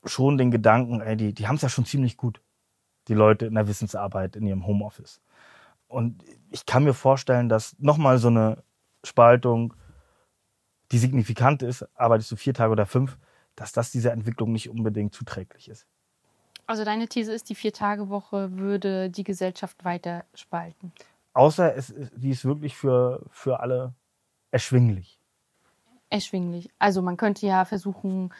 schon 0.06 0.38
den 0.38 0.51
Gedanken, 0.51 1.01
ey, 1.01 1.18
die, 1.18 1.34
die 1.34 1.48
haben 1.48 1.56
es 1.56 1.63
ja 1.63 1.70
schon 1.70 1.86
ziemlich 1.86 2.15
gut 2.15 2.41
die 3.08 3.15
Leute 3.15 3.48
in 3.48 3.56
der 3.56 3.68
Wissensarbeit 3.68 4.36
in 4.36 4.46
ihrem 4.46 4.68
Homeoffice. 4.68 5.20
Und 5.88 6.24
ich 6.51 6.65
kann 6.65 6.84
mir 6.84 6.94
vorstellen, 6.94 7.50
dass 7.50 7.75
nochmal 7.79 8.20
so 8.20 8.27
eine 8.27 8.63
Spaltung, 9.03 9.74
die 10.91 11.00
signifikant 11.00 11.63
ist, 11.63 11.88
arbeitest 11.98 12.32
du 12.32 12.36
vier 12.36 12.53
Tage 12.53 12.72
oder 12.72 12.86
fünf, 12.86 13.18
dass 13.56 13.74
das 13.74 13.91
dieser 13.91 14.13
Entwicklung 14.13 14.51
nicht 14.51 14.70
unbedingt 14.70 15.13
zuträglich 15.13 15.68
ist. 15.68 15.88
Also 16.69 16.85
deine 16.85 17.07
These 17.07 17.33
ist, 17.33 17.49
die 17.49 17.55
Vier-Tage-Woche 17.55 18.59
würde 18.59 19.09
die 19.09 19.23
Gesellschaft 19.23 19.83
weiter 19.83 20.23
spalten. 20.35 20.91
Außer 21.33 21.75
es, 21.75 21.91
die 22.15 22.29
ist 22.29 22.45
wirklich 22.45 22.77
für, 22.77 23.25
für 23.31 23.59
alle 23.59 23.95
erschwinglich. 24.51 25.17
Erschwinglich. 26.11 26.69
Also 26.77 27.01
man 27.01 27.17
könnte 27.17 27.47
ja 27.47 27.65
versuchen, 27.65 28.31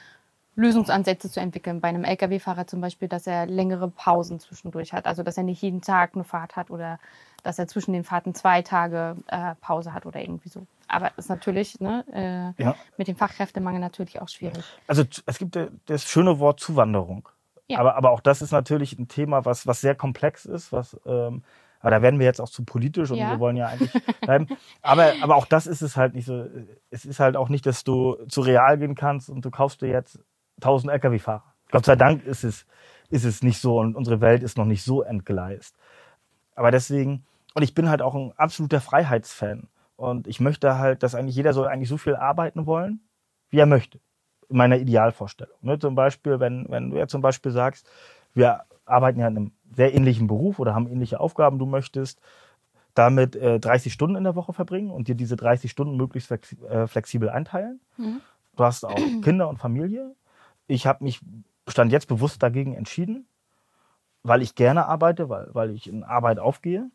Lösungsansätze 0.56 1.32
zu 1.32 1.40
entwickeln. 1.40 1.82
Bei 1.82 1.88
einem 1.88 2.04
Lkw-Fahrer 2.04 2.68
zum 2.68 2.82
Beispiel, 2.82 3.08
dass 3.08 3.26
er 3.26 3.48
längere 3.48 3.88
Pausen 3.88 4.40
zwischendurch 4.40 4.94
hat. 4.94 5.08
Also 5.08 5.24
dass 5.24 5.36
er 5.36 5.44
nicht 5.44 5.64
jeden 5.64 5.82
Tag 5.82 6.12
eine 6.14 6.24
Fahrt 6.24 6.56
hat 6.56 6.70
oder 6.70 7.00
dass 7.42 7.58
er 7.58 7.68
zwischen 7.68 7.94
den 7.94 8.04
Fahrten 8.04 8.36
zwei 8.36 8.62
Tage 8.62 9.16
äh, 9.26 9.56
Pause 9.56 9.92
hat 9.96 10.06
oder 10.06 10.22
irgendwie 10.22 10.50
so. 10.50 10.68
Aber 10.88 11.18
ist 11.18 11.30
natürlich 11.30 11.80
ne, 11.80 12.06
äh, 12.58 12.62
ja. 12.62 12.76
mit 12.96 13.08
dem 13.08 13.16
Fachkräftemangel 13.16 13.82
natürlich 13.82 14.22
auch 14.22 14.30
schwierig. 14.30 14.64
Also 14.86 15.04
es 15.26 15.40
gibt 15.40 15.58
das 15.88 16.04
schöne 16.04 16.38
Wort 16.38 16.60
Zuwanderung. 16.60 17.28
Ja. 17.70 17.80
Aber, 17.80 17.96
aber 17.96 18.12
auch 18.12 18.20
das 18.20 18.42
ist 18.42 18.52
natürlich 18.52 18.98
ein 18.98 19.08
Thema, 19.08 19.46
was, 19.46 19.68
was 19.68 19.80
sehr 19.80 19.96
komplex 19.96 20.46
ist, 20.46 20.74
was 20.74 21.00
ähm, 21.06 21.44
aber 21.80 21.92
da 21.92 22.02
werden 22.02 22.20
wir 22.20 22.26
jetzt 22.26 22.42
auch 22.42 22.50
zu 22.50 22.66
politisch 22.66 23.10
und 23.10 23.18
ja. 23.18 23.32
wir 23.32 23.40
wollen 23.40 23.56
ja 23.56 23.68
eigentlich 23.68 23.92
bleiben. 24.22 24.48
Aber, 24.82 25.14
aber 25.22 25.36
auch 25.36 25.46
das 25.46 25.66
ist 25.66 25.82
es 25.82 25.96
halt 25.96 26.14
nicht 26.14 26.26
so. 26.26 26.48
Es 26.90 27.06
ist 27.06 27.20
halt 27.20 27.38
auch 27.38 27.50
nicht, 27.50 27.66
dass 27.66 27.84
du 27.84 28.18
zu 28.28 28.42
real 28.42 28.78
gehen 28.78 28.96
kannst 28.96 29.30
und 29.30 29.46
du 29.46 29.52
kaufst 29.52 29.82
dir 29.82 29.88
jetzt 29.88 30.20
1000 30.58 30.92
Lkw-Fahrer. 30.94 31.54
Gott 31.72 31.86
sei 31.86 31.96
Dank 31.96 32.26
ist 32.26 32.44
es, 32.44 32.66
ist 33.10 33.24
es 33.24 33.44
nicht 33.44 33.62
so 33.62 33.80
und 33.80 33.96
unsere 33.96 34.22
Welt 34.22 34.44
ist 34.44 34.58
noch 34.58 34.66
nicht 34.66 34.84
so 34.84 35.04
entgleist. 35.04 35.76
Aber 36.56 36.72
deswegen, 36.72 37.26
und 37.54 37.64
ich 37.64 37.74
bin 37.74 37.90
halt 37.90 38.02
auch 38.02 38.16
ein 38.16 38.34
absoluter 38.36 38.82
Freiheitsfan. 38.82 39.68
Und 39.96 40.28
ich 40.28 40.40
möchte 40.40 40.78
halt, 40.78 41.04
dass 41.04 41.16
eigentlich 41.16 41.36
jeder 41.36 41.54
soll 41.54 41.68
eigentlich 41.68 41.90
so 41.90 41.98
viel 41.98 42.16
arbeiten 42.16 42.66
wollen, 42.66 43.02
wie 43.50 43.60
er 43.60 43.66
möchte. 43.66 44.00
In 44.50 44.58
meiner 44.58 44.78
Idealvorstellung. 44.78 45.58
Ne, 45.62 45.78
zum 45.80 45.96
Beispiel, 45.96 46.40
wenn, 46.40 46.66
wenn 46.70 46.90
du 46.90 46.98
ja 46.98 47.08
zum 47.08 47.22
Beispiel 47.22 47.52
sagst, 47.52 47.90
wir 48.34 48.62
arbeiten 48.86 49.20
ja 49.20 49.28
in 49.28 49.38
einem 49.38 49.52
sehr 49.76 49.94
ähnlichen 49.94 50.28
Beruf 50.28 50.60
oder 50.60 50.74
haben 50.74 50.88
ähnliche 50.88 51.20
Aufgaben, 51.20 51.60
du 51.60 51.66
möchtest 51.66 52.20
damit 52.96 53.36
äh, 53.36 53.60
30 53.60 53.94
Stunden 53.94 54.16
in 54.16 54.24
der 54.24 54.36
Woche 54.36 54.54
verbringen 54.54 54.90
und 54.90 55.08
dir 55.08 55.16
diese 55.16 55.36
30 55.36 55.70
Stunden 55.70 55.96
möglichst 55.96 56.32
äh, 56.32 56.88
flexibel 56.88 57.30
einteilen. 57.30 57.80
Mhm. 57.98 58.22
Du 58.56 58.64
hast 58.64 58.84
auch 58.84 58.96
Kinder 59.22 59.48
und 59.48 59.58
Familie 59.58 60.16
ich 60.70 60.88
habe 60.88 61.04
mich 61.04 61.20
stand 61.68 61.92
jetzt 61.92 62.08
bewusst 62.08 62.42
dagegen 62.42 62.74
entschieden, 62.74 63.28
weil 64.24 64.42
ich 64.42 64.56
gerne 64.56 64.86
arbeite, 64.86 65.30
weil, 65.30 65.50
weil 65.54 65.72
ich 65.72 65.90
in 65.90 66.04
Arbeit 66.04 66.40
aufgehe, 66.40 66.90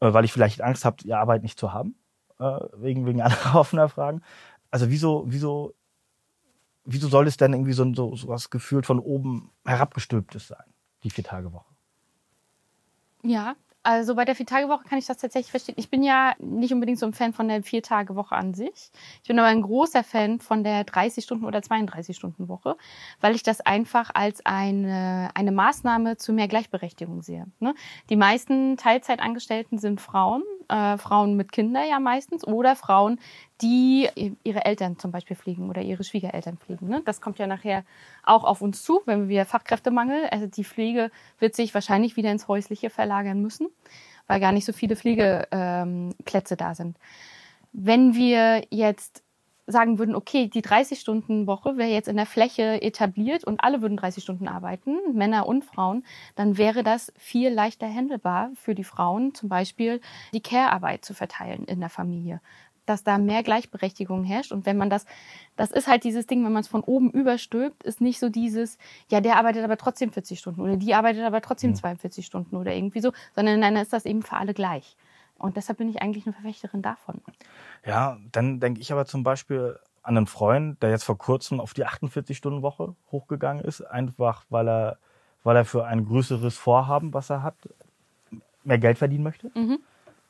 äh, 0.00 0.12
weil 0.12 0.24
ich 0.24 0.32
vielleicht 0.32 0.60
Angst 0.60 0.84
habe, 0.84 0.98
die 0.98 1.14
Arbeit 1.14 1.42
nicht 1.42 1.58
zu 1.58 1.72
haben, 1.72 1.96
äh, 2.38 2.60
wegen, 2.76 3.06
wegen 3.06 3.20
anderer 3.22 3.58
offener 3.58 3.88
Fragen. 3.88 4.22
Also 4.70 4.90
wieso, 4.90 5.24
wieso, 5.26 5.74
wieso 6.88 7.08
soll 7.08 7.26
es 7.26 7.36
denn 7.36 7.52
irgendwie 7.52 7.74
so, 7.74 7.92
so, 7.94 8.16
so 8.16 8.28
was 8.28 8.50
gefühlt 8.50 8.86
von 8.86 8.98
oben 8.98 9.50
herabgestülptes 9.64 10.48
sein, 10.48 10.64
die 11.04 11.10
Vier-Tage-Woche? 11.10 11.66
Ja, 13.22 13.56
also 13.82 14.14
bei 14.14 14.24
der 14.24 14.34
Vier-Tage-Woche 14.34 14.84
kann 14.88 14.98
ich 14.98 15.06
das 15.06 15.18
tatsächlich 15.18 15.50
verstehen. 15.50 15.76
Ich 15.78 15.88
bin 15.88 16.02
ja 16.02 16.34
nicht 16.38 16.72
unbedingt 16.72 16.98
so 16.98 17.06
ein 17.06 17.12
Fan 17.12 17.32
von 17.32 17.48
der 17.48 17.62
Vier-Tage-Woche 17.62 18.34
an 18.34 18.52
sich. 18.52 18.90
Ich 19.22 19.28
bin 19.28 19.38
aber 19.38 19.48
ein 19.48 19.62
großer 19.62 20.02
Fan 20.02 20.40
von 20.40 20.64
der 20.64 20.84
30-Stunden- 20.84 21.46
oder 21.46 21.60
32-Stunden-Woche, 21.60 22.76
weil 23.20 23.34
ich 23.34 23.42
das 23.42 23.60
einfach 23.60 24.10
als 24.14 24.44
eine, 24.44 25.30
eine 25.34 25.52
Maßnahme 25.52 26.16
zu 26.16 26.32
mehr 26.32 26.48
Gleichberechtigung 26.48 27.22
sehe. 27.22 27.46
Ne? 27.60 27.74
Die 28.10 28.16
meisten 28.16 28.76
Teilzeitangestellten 28.76 29.78
sind 29.78 30.00
Frauen, 30.00 30.42
äh, 30.68 30.98
Frauen 30.98 31.36
mit 31.36 31.52
Kindern 31.52 31.88
ja 31.88 32.00
meistens, 32.00 32.46
oder 32.46 32.76
Frauen, 32.76 33.20
die 33.60 34.08
ihre 34.44 34.64
Eltern 34.64 34.98
zum 34.98 35.10
Beispiel 35.10 35.36
pflegen 35.36 35.68
oder 35.68 35.82
ihre 35.82 36.04
Schwiegereltern 36.04 36.58
pflegen. 36.58 36.88
Ne? 36.88 37.02
Das 37.04 37.20
kommt 37.20 37.38
ja 37.38 37.46
nachher 37.46 37.84
auch 38.22 38.44
auf 38.44 38.62
uns 38.62 38.82
zu, 38.82 39.00
wenn 39.06 39.28
wir 39.28 39.44
Fachkräftemangel, 39.44 40.26
also 40.30 40.46
die 40.46 40.64
Pflege 40.64 41.10
wird 41.38 41.54
sich 41.56 41.74
wahrscheinlich 41.74 42.16
wieder 42.16 42.30
ins 42.30 42.48
Häusliche 42.48 42.90
verlagern 42.90 43.40
müssen, 43.40 43.68
weil 44.26 44.40
gar 44.40 44.52
nicht 44.52 44.64
so 44.64 44.72
viele 44.72 44.96
Pflegeplätze 44.96 46.54
ähm, 46.54 46.58
da 46.58 46.74
sind. 46.74 46.96
Wenn 47.72 48.14
wir 48.14 48.64
jetzt 48.70 49.22
sagen 49.68 49.98
würden, 49.98 50.14
okay, 50.14 50.48
die 50.48 50.62
30-Stunden-Woche 50.62 51.76
wäre 51.76 51.90
jetzt 51.90 52.08
in 52.08 52.16
der 52.16 52.26
Fläche 52.26 52.80
etabliert 52.80 53.44
und 53.44 53.62
alle 53.62 53.82
würden 53.82 53.98
30 53.98 54.22
Stunden 54.22 54.48
arbeiten, 54.48 54.96
Männer 55.12 55.46
und 55.46 55.64
Frauen, 55.64 56.04
dann 56.36 56.56
wäre 56.56 56.82
das 56.82 57.12
viel 57.18 57.50
leichter 57.50 57.86
handelbar 57.86 58.50
für 58.54 58.74
die 58.74 58.84
Frauen, 58.84 59.34
zum 59.34 59.50
Beispiel 59.50 60.00
die 60.32 60.40
Care-Arbeit 60.40 61.04
zu 61.04 61.12
verteilen 61.12 61.64
in 61.64 61.80
der 61.80 61.90
Familie 61.90 62.40
dass 62.88 63.04
da 63.04 63.18
mehr 63.18 63.42
Gleichberechtigung 63.42 64.24
herrscht. 64.24 64.52
Und 64.52 64.66
wenn 64.66 64.76
man 64.76 64.90
das, 64.90 65.06
das 65.56 65.70
ist 65.70 65.86
halt 65.86 66.04
dieses 66.04 66.26
Ding, 66.26 66.44
wenn 66.44 66.52
man 66.52 66.62
es 66.62 66.68
von 66.68 66.82
oben 66.82 67.10
überstülpt, 67.10 67.82
ist 67.82 68.00
nicht 68.00 68.18
so 68.18 68.28
dieses, 68.28 68.78
ja, 69.10 69.20
der 69.20 69.36
arbeitet 69.36 69.64
aber 69.64 69.76
trotzdem 69.76 70.10
40 70.10 70.38
Stunden 70.38 70.60
oder 70.60 70.76
die 70.76 70.94
arbeitet 70.94 71.24
aber 71.24 71.40
trotzdem 71.40 71.74
42 71.74 72.24
Stunden 72.24 72.56
oder 72.56 72.74
irgendwie 72.74 73.00
so, 73.00 73.12
sondern 73.34 73.60
dann 73.60 73.76
ist 73.76 73.92
das 73.92 74.04
eben 74.04 74.22
für 74.22 74.36
alle 74.36 74.54
gleich. 74.54 74.96
Und 75.38 75.56
deshalb 75.56 75.78
bin 75.78 75.88
ich 75.88 76.02
eigentlich 76.02 76.26
eine 76.26 76.32
Verfechterin 76.32 76.82
davon. 76.82 77.20
Ja, 77.86 78.18
dann 78.32 78.58
denke 78.60 78.80
ich 78.80 78.92
aber 78.92 79.06
zum 79.06 79.22
Beispiel 79.22 79.78
an 80.02 80.16
einen 80.16 80.26
Freund, 80.26 80.82
der 80.82 80.90
jetzt 80.90 81.04
vor 81.04 81.18
kurzem 81.18 81.60
auf 81.60 81.74
die 81.74 81.86
48-Stunden-Woche 81.86 82.94
hochgegangen 83.12 83.64
ist, 83.64 83.82
einfach 83.82 84.44
weil 84.48 84.68
er, 84.68 84.98
weil 85.44 85.56
er 85.56 85.64
für 85.64 85.86
ein 85.86 86.06
größeres 86.06 86.56
Vorhaben, 86.56 87.14
was 87.14 87.30
er 87.30 87.42
hat, 87.42 87.54
mehr 88.64 88.78
Geld 88.78 88.98
verdienen 88.98 89.22
möchte. 89.22 89.50
Mhm. 89.54 89.78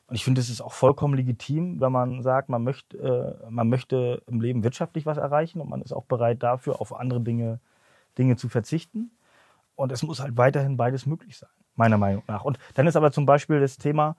Und 0.09 0.15
ich 0.15 0.23
finde, 0.23 0.41
es 0.41 0.49
ist 0.49 0.61
auch 0.61 0.73
vollkommen 0.73 1.13
legitim, 1.13 1.79
wenn 1.79 1.91
man 1.91 2.23
sagt, 2.23 2.49
man 2.49 2.63
möchte, 2.63 2.97
äh, 2.97 3.51
man 3.51 3.69
möchte 3.69 4.23
im 4.25 4.41
Leben 4.41 4.63
wirtschaftlich 4.63 5.05
was 5.05 5.17
erreichen 5.17 5.61
und 5.61 5.69
man 5.69 5.83
ist 5.83 5.93
auch 5.93 6.05
bereit 6.05 6.41
dafür, 6.41 6.81
auf 6.81 6.99
andere 6.99 7.21
Dinge, 7.21 7.59
Dinge 8.17 8.35
zu 8.35 8.49
verzichten. 8.49 9.11
Und 9.75 9.91
es 9.91 10.01
muss 10.01 10.19
halt 10.19 10.35
weiterhin 10.35 10.77
beides 10.77 11.05
möglich 11.05 11.37
sein, 11.37 11.49
meiner 11.75 11.99
Meinung 11.99 12.23
nach. 12.27 12.43
Und 12.43 12.57
dann 12.73 12.87
ist 12.87 12.95
aber 12.95 13.11
zum 13.11 13.27
Beispiel 13.27 13.59
das 13.59 13.77
Thema, 13.77 14.15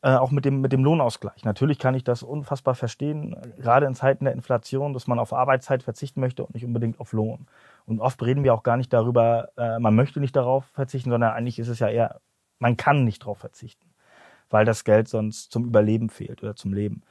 äh, 0.00 0.14
auch 0.14 0.30
mit 0.30 0.46
dem, 0.46 0.62
mit 0.62 0.72
dem 0.72 0.82
Lohnausgleich. 0.82 1.44
Natürlich 1.44 1.78
kann 1.78 1.94
ich 1.94 2.04
das 2.04 2.22
unfassbar 2.22 2.74
verstehen, 2.74 3.36
gerade 3.58 3.84
in 3.84 3.94
Zeiten 3.94 4.24
der 4.24 4.32
Inflation, 4.32 4.94
dass 4.94 5.06
man 5.06 5.18
auf 5.18 5.34
Arbeitszeit 5.34 5.82
verzichten 5.82 6.20
möchte 6.20 6.42
und 6.42 6.54
nicht 6.54 6.64
unbedingt 6.64 6.98
auf 7.00 7.12
Lohn. 7.12 7.48
Und 7.84 8.00
oft 8.00 8.22
reden 8.22 8.44
wir 8.44 8.54
auch 8.54 8.62
gar 8.62 8.78
nicht 8.78 8.94
darüber, 8.94 9.50
äh, 9.58 9.78
man 9.78 9.94
möchte 9.94 10.20
nicht 10.20 10.36
darauf 10.36 10.64
verzichten, 10.72 11.10
sondern 11.10 11.32
eigentlich 11.32 11.58
ist 11.58 11.68
es 11.68 11.80
ja 11.80 11.88
eher, 11.88 12.22
man 12.58 12.78
kann 12.78 13.04
nicht 13.04 13.22
darauf 13.22 13.36
verzichten 13.38 13.93
weil 14.50 14.64
das 14.64 14.84
Geld 14.84 15.08
sonst 15.08 15.52
zum 15.52 15.64
Überleben 15.64 16.10
fehlt 16.10 16.42
oder 16.42 16.56
zum 16.56 16.72
Leben. 16.72 17.02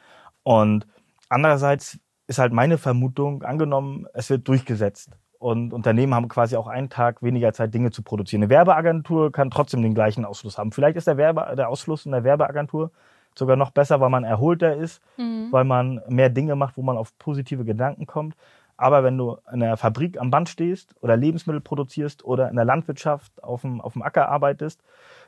Und 0.43 0.87
andererseits 1.29 1.99
ist 2.27 2.39
halt 2.39 2.53
meine 2.53 2.77
Vermutung, 2.77 3.43
angenommen, 3.43 4.07
es 4.13 4.29
wird 4.29 4.47
durchgesetzt 4.47 5.11
und 5.43 5.73
Unternehmen 5.73 6.15
haben 6.15 6.29
quasi 6.29 6.55
auch 6.55 6.67
einen 6.67 6.89
Tag 6.89 7.21
weniger 7.21 7.51
Zeit, 7.51 7.73
Dinge 7.73 7.91
zu 7.91 8.01
produzieren. 8.01 8.43
Eine 8.43 8.49
Werbeagentur 8.49 9.29
kann 9.31 9.51
trotzdem 9.51 9.81
den 9.81 9.93
gleichen 9.93 10.23
Ausschluss 10.23 10.57
haben. 10.57 10.71
Vielleicht 10.71 10.95
ist 10.95 11.05
der, 11.05 11.17
Werbe, 11.17 11.53
der 11.57 11.67
Ausschluss 11.67 12.05
in 12.05 12.13
der 12.13 12.23
Werbeagentur 12.23 12.91
sogar 13.37 13.57
noch 13.57 13.71
besser, 13.71 13.99
weil 13.99 14.09
man 14.09 14.23
erholter 14.23 14.73
ist, 14.77 15.01
mhm. 15.17 15.49
weil 15.51 15.65
man 15.65 16.01
mehr 16.07 16.29
Dinge 16.29 16.55
macht, 16.55 16.77
wo 16.77 16.81
man 16.81 16.95
auf 16.95 17.17
positive 17.17 17.65
Gedanken 17.65 18.05
kommt. 18.05 18.37
Aber 18.77 19.03
wenn 19.03 19.17
du 19.17 19.37
in 19.51 19.61
einer 19.61 19.75
Fabrik 19.75 20.17
am 20.17 20.31
Band 20.31 20.47
stehst 20.47 20.95
oder 21.01 21.17
Lebensmittel 21.17 21.59
produzierst 21.59 22.23
oder 22.23 22.49
in 22.49 22.55
der 22.55 22.65
Landwirtschaft 22.65 23.43
auf 23.43 23.61
dem, 23.61 23.81
auf 23.81 23.93
dem 23.93 24.01
Acker 24.01 24.29
arbeitest, 24.29 24.81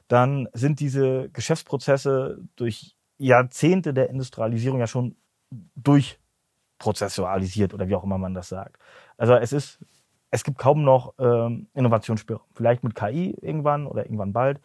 dann 0.07 0.47
sind 0.53 0.79
diese 0.79 1.29
Geschäftsprozesse 1.29 2.39
durch 2.55 2.95
Jahrzehnte 3.17 3.93
der 3.93 4.09
Industrialisierung 4.09 4.79
ja 4.79 4.87
schon 4.87 5.15
durchprozessualisiert 5.75 7.73
oder 7.73 7.87
wie 7.87 7.95
auch 7.95 8.03
immer 8.03 8.17
man 8.17 8.33
das 8.33 8.49
sagt. 8.49 8.77
Also 9.17 9.35
es 9.35 9.53
ist, 9.53 9.79
es 10.31 10.43
gibt 10.43 10.57
kaum 10.57 10.83
noch 10.83 11.13
ähm, 11.17 11.67
Innovationsspielraum. 11.73 12.45
Vielleicht 12.53 12.83
mit 12.83 12.95
KI 12.95 13.35
irgendwann 13.41 13.87
oder 13.87 14.05
irgendwann 14.05 14.33
bald. 14.33 14.59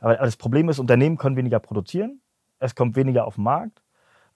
Aber 0.00 0.16
das 0.16 0.36
Problem 0.36 0.68
ist, 0.68 0.78
Unternehmen 0.78 1.16
können 1.16 1.36
weniger 1.36 1.60
produzieren, 1.60 2.20
es 2.58 2.74
kommt 2.74 2.96
weniger 2.96 3.26
auf 3.26 3.36
den 3.36 3.44
Markt. 3.44 3.82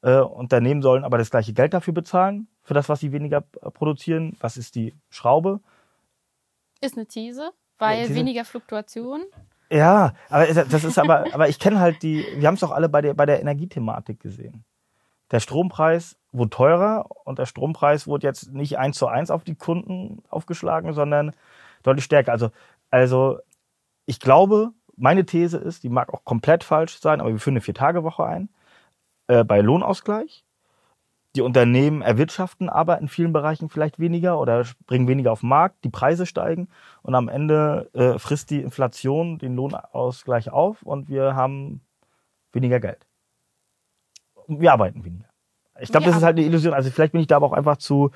Äh, 0.02 0.20
Unternehmen 0.20 0.82
sollen 0.82 1.04
aber 1.04 1.18
das 1.18 1.30
gleiche 1.30 1.52
Geld 1.52 1.74
dafür 1.74 1.92
bezahlen, 1.94 2.48
für 2.62 2.74
das, 2.74 2.88
was 2.88 3.00
sie 3.00 3.12
weniger 3.12 3.40
produzieren. 3.40 4.36
Was 4.40 4.56
ist 4.56 4.74
die 4.74 4.94
Schraube? 5.10 5.60
Ist 6.80 6.96
eine 6.96 7.06
These, 7.06 7.50
weil 7.78 7.98
ja, 7.98 8.06
These. 8.06 8.18
weniger 8.18 8.44
Fluktuation. 8.44 9.22
Ja, 9.70 10.12
aber 10.28 10.46
das 10.46 10.84
ist 10.84 10.98
aber, 10.98 11.24
aber 11.32 11.48
ich 11.48 11.58
kenne 11.58 11.80
halt 11.80 12.02
die, 12.02 12.24
wir 12.36 12.46
haben 12.46 12.54
es 12.54 12.60
doch 12.60 12.70
alle 12.70 12.88
bei 12.88 13.00
der, 13.00 13.14
bei 13.14 13.26
der 13.26 13.40
Energiethematik 13.40 14.20
gesehen. 14.20 14.64
Der 15.32 15.40
Strompreis 15.40 16.16
wurde 16.30 16.50
teurer 16.50 17.06
und 17.24 17.38
der 17.40 17.46
Strompreis 17.46 18.06
wurde 18.06 18.26
jetzt 18.26 18.52
nicht 18.52 18.78
eins 18.78 18.96
zu 18.96 19.08
eins 19.08 19.30
auf 19.30 19.42
die 19.42 19.56
Kunden 19.56 20.22
aufgeschlagen, 20.28 20.92
sondern 20.92 21.32
deutlich 21.82 22.04
stärker. 22.04 22.30
Also, 22.30 22.50
also 22.90 23.38
ich 24.06 24.20
glaube, 24.20 24.70
meine 24.96 25.26
These 25.26 25.58
ist, 25.58 25.82
die 25.82 25.88
mag 25.88 26.14
auch 26.14 26.24
komplett 26.24 26.62
falsch 26.62 27.00
sein, 27.00 27.20
aber 27.20 27.30
wir 27.30 27.40
führen 27.40 27.54
eine 27.54 27.60
Vier-Tage-Woche 27.60 28.24
ein 28.24 28.48
äh, 29.26 29.42
bei 29.42 29.60
Lohnausgleich 29.60 30.45
die 31.36 31.42
Unternehmen 31.42 32.00
erwirtschaften 32.00 32.68
aber 32.68 32.98
in 32.98 33.08
vielen 33.08 33.32
Bereichen 33.32 33.68
vielleicht 33.68 33.98
weniger 33.98 34.40
oder 34.40 34.64
bringen 34.86 35.06
weniger 35.06 35.32
auf 35.32 35.40
den 35.40 35.50
Markt, 35.50 35.84
die 35.84 35.90
Preise 35.90 36.24
steigen 36.24 36.68
und 37.02 37.14
am 37.14 37.28
Ende 37.28 37.90
äh, 37.92 38.18
frisst 38.18 38.50
die 38.50 38.62
Inflation 38.62 39.38
den 39.38 39.54
Lohnausgleich 39.54 40.50
auf 40.50 40.82
und 40.82 41.08
wir 41.08 41.36
haben 41.36 41.82
weniger 42.52 42.80
Geld. 42.80 43.06
Wir 44.48 44.72
arbeiten 44.72 45.04
weniger. 45.04 45.28
Ich 45.78 45.90
glaube, 45.90 46.04
ja. 46.04 46.10
das 46.10 46.18
ist 46.18 46.24
halt 46.24 46.38
eine 46.38 46.46
Illusion. 46.46 46.72
Also 46.72 46.90
vielleicht 46.90 47.12
bin 47.12 47.20
ich 47.20 47.26
da 47.26 47.36
aber 47.36 47.46
auch 47.46 47.52
einfach 47.52 47.76
zu, 47.76 48.10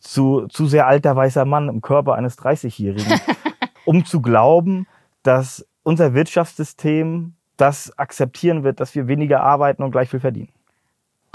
zu, 0.00 0.48
zu 0.48 0.66
sehr 0.66 0.88
alter 0.88 1.14
weißer 1.14 1.44
Mann 1.44 1.68
im 1.68 1.82
Körper 1.82 2.14
eines 2.14 2.36
30-Jährigen, 2.36 3.20
um 3.84 4.04
zu 4.04 4.20
glauben, 4.20 4.88
dass 5.22 5.66
unser 5.84 6.14
Wirtschaftssystem 6.14 7.34
das 7.56 7.96
akzeptieren 7.96 8.64
wird, 8.64 8.80
dass 8.80 8.94
wir 8.96 9.06
weniger 9.06 9.42
arbeiten 9.42 9.84
und 9.84 9.92
gleich 9.92 10.10
viel 10.10 10.20
verdienen. 10.20 10.52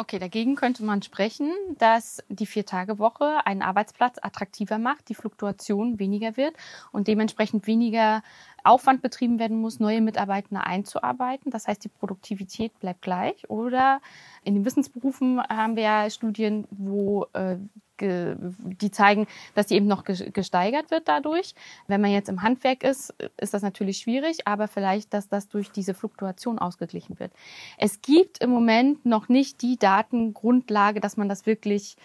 Okay, 0.01 0.17
dagegen 0.17 0.55
könnte 0.55 0.83
man 0.83 1.03
sprechen, 1.03 1.51
dass 1.77 2.23
die 2.27 2.47
Vier-Tage-Woche 2.47 3.45
einen 3.45 3.61
Arbeitsplatz 3.61 4.17
attraktiver 4.19 4.79
macht, 4.79 5.09
die 5.09 5.13
Fluktuation 5.13 5.99
weniger 5.99 6.37
wird 6.37 6.55
und 6.91 7.07
dementsprechend 7.07 7.67
weniger 7.67 8.23
Aufwand 8.63 9.03
betrieben 9.03 9.37
werden 9.37 9.61
muss, 9.61 9.79
neue 9.79 10.01
Mitarbeiter 10.01 10.65
einzuarbeiten. 10.65 11.51
Das 11.51 11.67
heißt, 11.67 11.83
die 11.83 11.89
Produktivität 11.89 12.79
bleibt 12.79 13.03
gleich. 13.03 13.47
Oder 13.47 14.01
in 14.43 14.55
den 14.55 14.65
Wissensberufen 14.65 15.39
haben 15.39 15.75
wir 15.75 15.83
ja 15.83 16.09
Studien, 16.09 16.67
wo 16.71 17.27
äh, 17.33 17.57
die 18.01 18.91
zeigen, 18.91 19.27
dass 19.55 19.67
die 19.67 19.75
eben 19.75 19.87
noch 19.87 20.03
gesteigert 20.03 20.91
wird 20.91 21.07
dadurch. 21.07 21.53
Wenn 21.87 22.01
man 22.01 22.11
jetzt 22.11 22.29
im 22.29 22.41
Handwerk 22.41 22.83
ist, 22.83 23.13
ist 23.37 23.53
das 23.53 23.61
natürlich 23.61 23.99
schwierig, 23.99 24.47
aber 24.47 24.67
vielleicht, 24.67 25.13
dass 25.13 25.29
das 25.29 25.47
durch 25.47 25.71
diese 25.71 25.93
Fluktuation 25.93 26.59
ausgeglichen 26.59 27.19
wird. 27.19 27.31
Es 27.77 28.01
gibt 28.01 28.39
im 28.39 28.49
Moment 28.49 29.05
noch 29.05 29.29
nicht 29.29 29.61
die 29.61 29.77
Datengrundlage, 29.77 30.99
dass 30.99 31.17
man 31.17 31.29
das 31.29 31.45
wirklich 31.45 31.95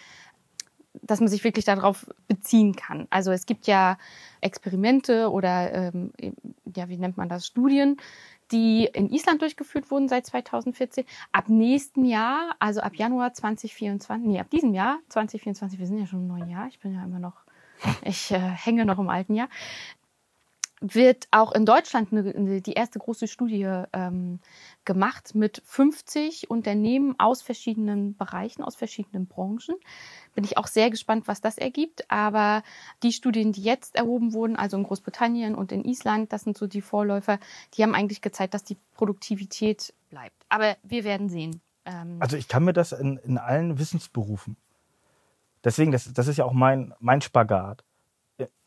dass 1.02 1.20
man 1.20 1.28
sich 1.28 1.44
wirklich 1.44 1.64
darauf 1.64 2.06
beziehen 2.28 2.74
kann. 2.74 3.06
Also 3.10 3.30
es 3.30 3.46
gibt 3.46 3.66
ja 3.66 3.98
Experimente 4.40 5.30
oder 5.30 5.92
ähm, 5.92 6.12
ja, 6.74 6.88
wie 6.88 6.96
nennt 6.96 7.16
man 7.16 7.28
das, 7.28 7.46
Studien, 7.46 7.98
die 8.52 8.84
in 8.92 9.10
Island 9.10 9.42
durchgeführt 9.42 9.90
wurden 9.90 10.08
seit 10.08 10.26
2014. 10.26 11.04
Ab 11.32 11.48
nächsten 11.48 12.04
Jahr, 12.04 12.54
also 12.58 12.80
ab 12.80 12.94
Januar 12.94 13.32
2024, 13.32 14.26
nee, 14.26 14.40
ab 14.40 14.50
diesem 14.50 14.74
Jahr 14.74 14.98
2024, 15.08 15.78
wir 15.78 15.86
sind 15.86 15.98
ja 15.98 16.06
schon 16.06 16.20
im 16.20 16.28
neuen 16.28 16.50
Jahr, 16.50 16.66
ich 16.68 16.78
bin 16.78 16.94
ja 16.94 17.04
immer 17.04 17.18
noch, 17.18 17.44
ich 18.04 18.30
äh, 18.30 18.38
hänge 18.38 18.84
noch 18.84 18.98
im 18.98 19.08
alten 19.08 19.34
Jahr, 19.34 19.48
wird 20.80 21.26
auch 21.30 21.52
in 21.52 21.64
Deutschland 21.64 22.08
die 22.12 22.72
erste 22.72 22.98
große 22.98 23.28
Studie 23.28 23.82
ähm, 23.92 24.40
gemacht 24.84 25.34
mit 25.34 25.62
50 25.64 26.50
Unternehmen 26.50 27.14
aus 27.18 27.40
verschiedenen 27.40 28.14
Bereichen, 28.16 28.62
aus 28.62 28.76
verschiedenen 28.76 29.26
Branchen. 29.26 29.74
Bin 30.34 30.44
ich 30.44 30.58
auch 30.58 30.66
sehr 30.66 30.90
gespannt, 30.90 31.28
was 31.28 31.40
das 31.40 31.56
ergibt. 31.56 32.10
Aber 32.10 32.62
die 33.02 33.12
Studien, 33.12 33.52
die 33.52 33.62
jetzt 33.62 33.96
erhoben 33.96 34.34
wurden, 34.34 34.56
also 34.56 34.76
in 34.76 34.82
Großbritannien 34.82 35.54
und 35.54 35.72
in 35.72 35.84
Island, 35.84 36.32
das 36.32 36.42
sind 36.42 36.58
so 36.58 36.66
die 36.66 36.82
Vorläufer, 36.82 37.38
die 37.74 37.82
haben 37.82 37.94
eigentlich 37.94 38.20
gezeigt, 38.20 38.52
dass 38.52 38.64
die 38.64 38.76
Produktivität 38.94 39.94
bleibt. 40.10 40.44
Aber 40.50 40.76
wir 40.82 41.04
werden 41.04 41.30
sehen. 41.30 41.62
Ähm 41.86 42.18
also 42.20 42.36
ich 42.36 42.48
kann 42.48 42.64
mir 42.64 42.74
das 42.74 42.92
in, 42.92 43.16
in 43.18 43.38
allen 43.38 43.78
Wissensberufen. 43.78 44.58
Deswegen, 45.64 45.90
das, 45.90 46.12
das 46.12 46.28
ist 46.28 46.36
ja 46.36 46.44
auch 46.44 46.52
mein, 46.52 46.92
mein 47.00 47.22
Spagat 47.22 47.82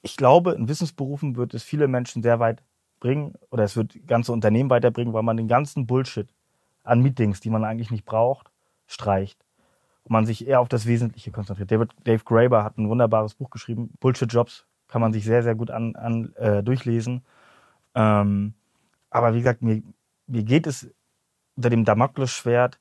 ich 0.02 0.18
glaube, 0.18 0.52
in 0.54 0.68
Wissensberufen 0.68 1.36
wird 1.36 1.54
es 1.54 1.64
viele 1.64 1.88
Menschen 1.88 2.24
sehr 2.24 2.40
weit 2.40 2.64
bringen 3.00 3.34
oder 3.50 3.64
es 3.64 3.76
wird 3.76 3.96
ganze 4.08 4.32
Unternehmen 4.32 4.70
weiterbringen, 4.70 5.14
weil 5.14 5.24
man 5.24 5.38
den 5.38 5.48
ganzen 5.48 5.88
Bullshit 5.88 6.30
an 6.84 7.02
Meetings, 7.02 7.40
die 7.40 7.50
man 7.50 7.64
eigentlich 7.64 7.92
nicht 7.92 8.06
braucht, 8.06 8.52
streicht 8.88 9.46
und 10.04 10.12
man 10.12 10.26
sich 10.26 10.48
eher 10.48 10.60
auf 10.60 10.70
das 10.70 10.86
Wesentliche 10.86 11.32
konzentriert. 11.32 11.72
David, 11.72 11.92
Dave 12.04 12.24
Graeber 12.24 12.64
hat 12.64 12.78
ein 12.78 12.90
wunderbares 12.90 13.36
Buch 13.36 13.50
geschrieben, 13.50 13.92
Bullshit 14.00 14.32
Jobs, 14.32 14.66
kann 14.88 15.02
man 15.02 15.14
sich 15.14 15.24
sehr, 15.24 15.44
sehr 15.44 15.56
gut 15.56 15.70
an, 15.70 15.96
an 15.96 16.34
äh, 16.36 16.64
durchlesen. 16.64 17.24
Ähm, 17.94 18.54
aber 19.10 19.34
wie 19.34 19.40
gesagt, 19.40 19.62
mir, 19.62 19.84
mir 20.28 20.44
geht 20.44 20.68
es 20.68 20.90
unter 21.56 21.70
dem 21.70 21.86
Damoklesschwert 21.86 22.80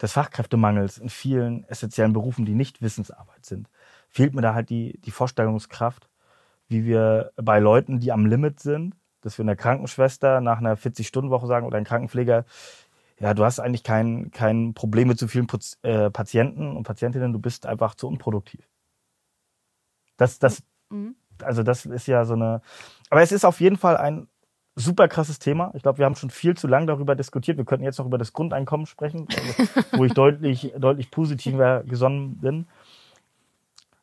des 0.00 0.12
Fachkräftemangels 0.12 0.98
in 0.98 1.08
vielen 1.08 1.64
essentiellen 1.64 2.12
Berufen, 2.12 2.44
die 2.44 2.54
nicht 2.54 2.80
Wissensarbeit 2.80 3.44
sind, 3.44 3.68
fehlt 4.08 4.34
mir 4.34 4.42
da 4.42 4.54
halt 4.54 4.70
die, 4.70 4.98
die 5.04 5.10
Vorstellungskraft, 5.10 6.08
wie 6.68 6.84
wir 6.84 7.32
bei 7.36 7.58
Leuten, 7.58 7.98
die 7.98 8.12
am 8.12 8.26
Limit 8.26 8.60
sind, 8.60 8.94
dass 9.20 9.38
wir 9.38 9.44
einer 9.44 9.56
Krankenschwester 9.56 10.40
nach 10.40 10.58
einer 10.58 10.76
40-Stunden-Woche 10.76 11.46
sagen 11.46 11.66
oder 11.66 11.76
einem 11.76 11.86
Krankenpfleger, 11.86 12.44
ja, 13.18 13.34
du 13.34 13.44
hast 13.44 13.58
eigentlich 13.58 13.82
kein, 13.82 14.30
kein 14.30 14.74
Problem 14.74 15.08
mit 15.08 15.18
zu 15.18 15.26
vielen 15.26 15.48
äh, 15.82 16.10
Patienten 16.10 16.76
und 16.76 16.84
Patientinnen, 16.84 17.32
du 17.32 17.40
bist 17.40 17.66
einfach 17.66 17.94
zu 17.94 18.06
unproduktiv. 18.06 18.68
Das, 20.16 20.38
das, 20.38 20.62
mhm. 20.90 21.16
also 21.42 21.62
das 21.62 21.84
ist 21.84 22.06
ja 22.06 22.24
so 22.24 22.34
eine, 22.34 22.62
aber 23.10 23.22
es 23.22 23.32
ist 23.32 23.44
auf 23.44 23.60
jeden 23.60 23.76
Fall 23.76 23.96
ein 23.96 24.28
super 24.76 25.08
krasses 25.08 25.40
Thema. 25.40 25.72
Ich 25.74 25.82
glaube, 25.82 25.98
wir 25.98 26.04
haben 26.04 26.14
schon 26.14 26.30
viel 26.30 26.56
zu 26.56 26.68
lange 26.68 26.86
darüber 26.86 27.16
diskutiert. 27.16 27.58
Wir 27.58 27.64
könnten 27.64 27.84
jetzt 27.84 27.98
noch 27.98 28.06
über 28.06 28.18
das 28.18 28.32
Grundeinkommen 28.32 28.86
sprechen, 28.86 29.26
wo 29.92 30.04
ich 30.04 30.14
deutlich, 30.14 30.72
deutlich 30.78 31.10
positiver 31.10 31.82
gesonnen 31.82 32.38
bin. 32.38 32.68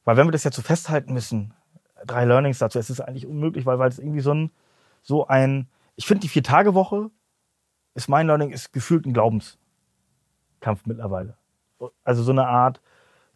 Weil 0.04 0.18
wenn 0.18 0.28
wir 0.28 0.32
das 0.32 0.44
jetzt 0.44 0.56
so 0.56 0.62
festhalten 0.62 1.14
müssen, 1.14 1.54
drei 2.06 2.26
Learnings 2.26 2.60
dazu. 2.60 2.80
Es 2.80 2.90
ist 2.90 3.02
eigentlich 3.02 3.28
unmöglich, 3.28 3.66
weil, 3.66 3.80
weil 3.80 3.90
es 3.90 4.00
irgendwie 4.00 4.22
so 4.22 4.34
ein, 4.34 4.52
so 5.02 5.28
ein, 5.28 5.68
ich 5.96 6.06
finde 6.06 6.22
die 6.22 6.30
Vier-Tage-Woche 6.30 7.10
ist 7.94 8.10
mein 8.10 8.28
Learning, 8.28 8.52
ist 8.52 8.74
gefühlt 8.74 9.06
ein 9.06 9.14
Glaubenskampf 9.14 10.86
mittlerweile. 10.86 11.38
Also 12.04 12.24
so 12.24 12.32
eine 12.32 12.48
Art, 12.48 12.82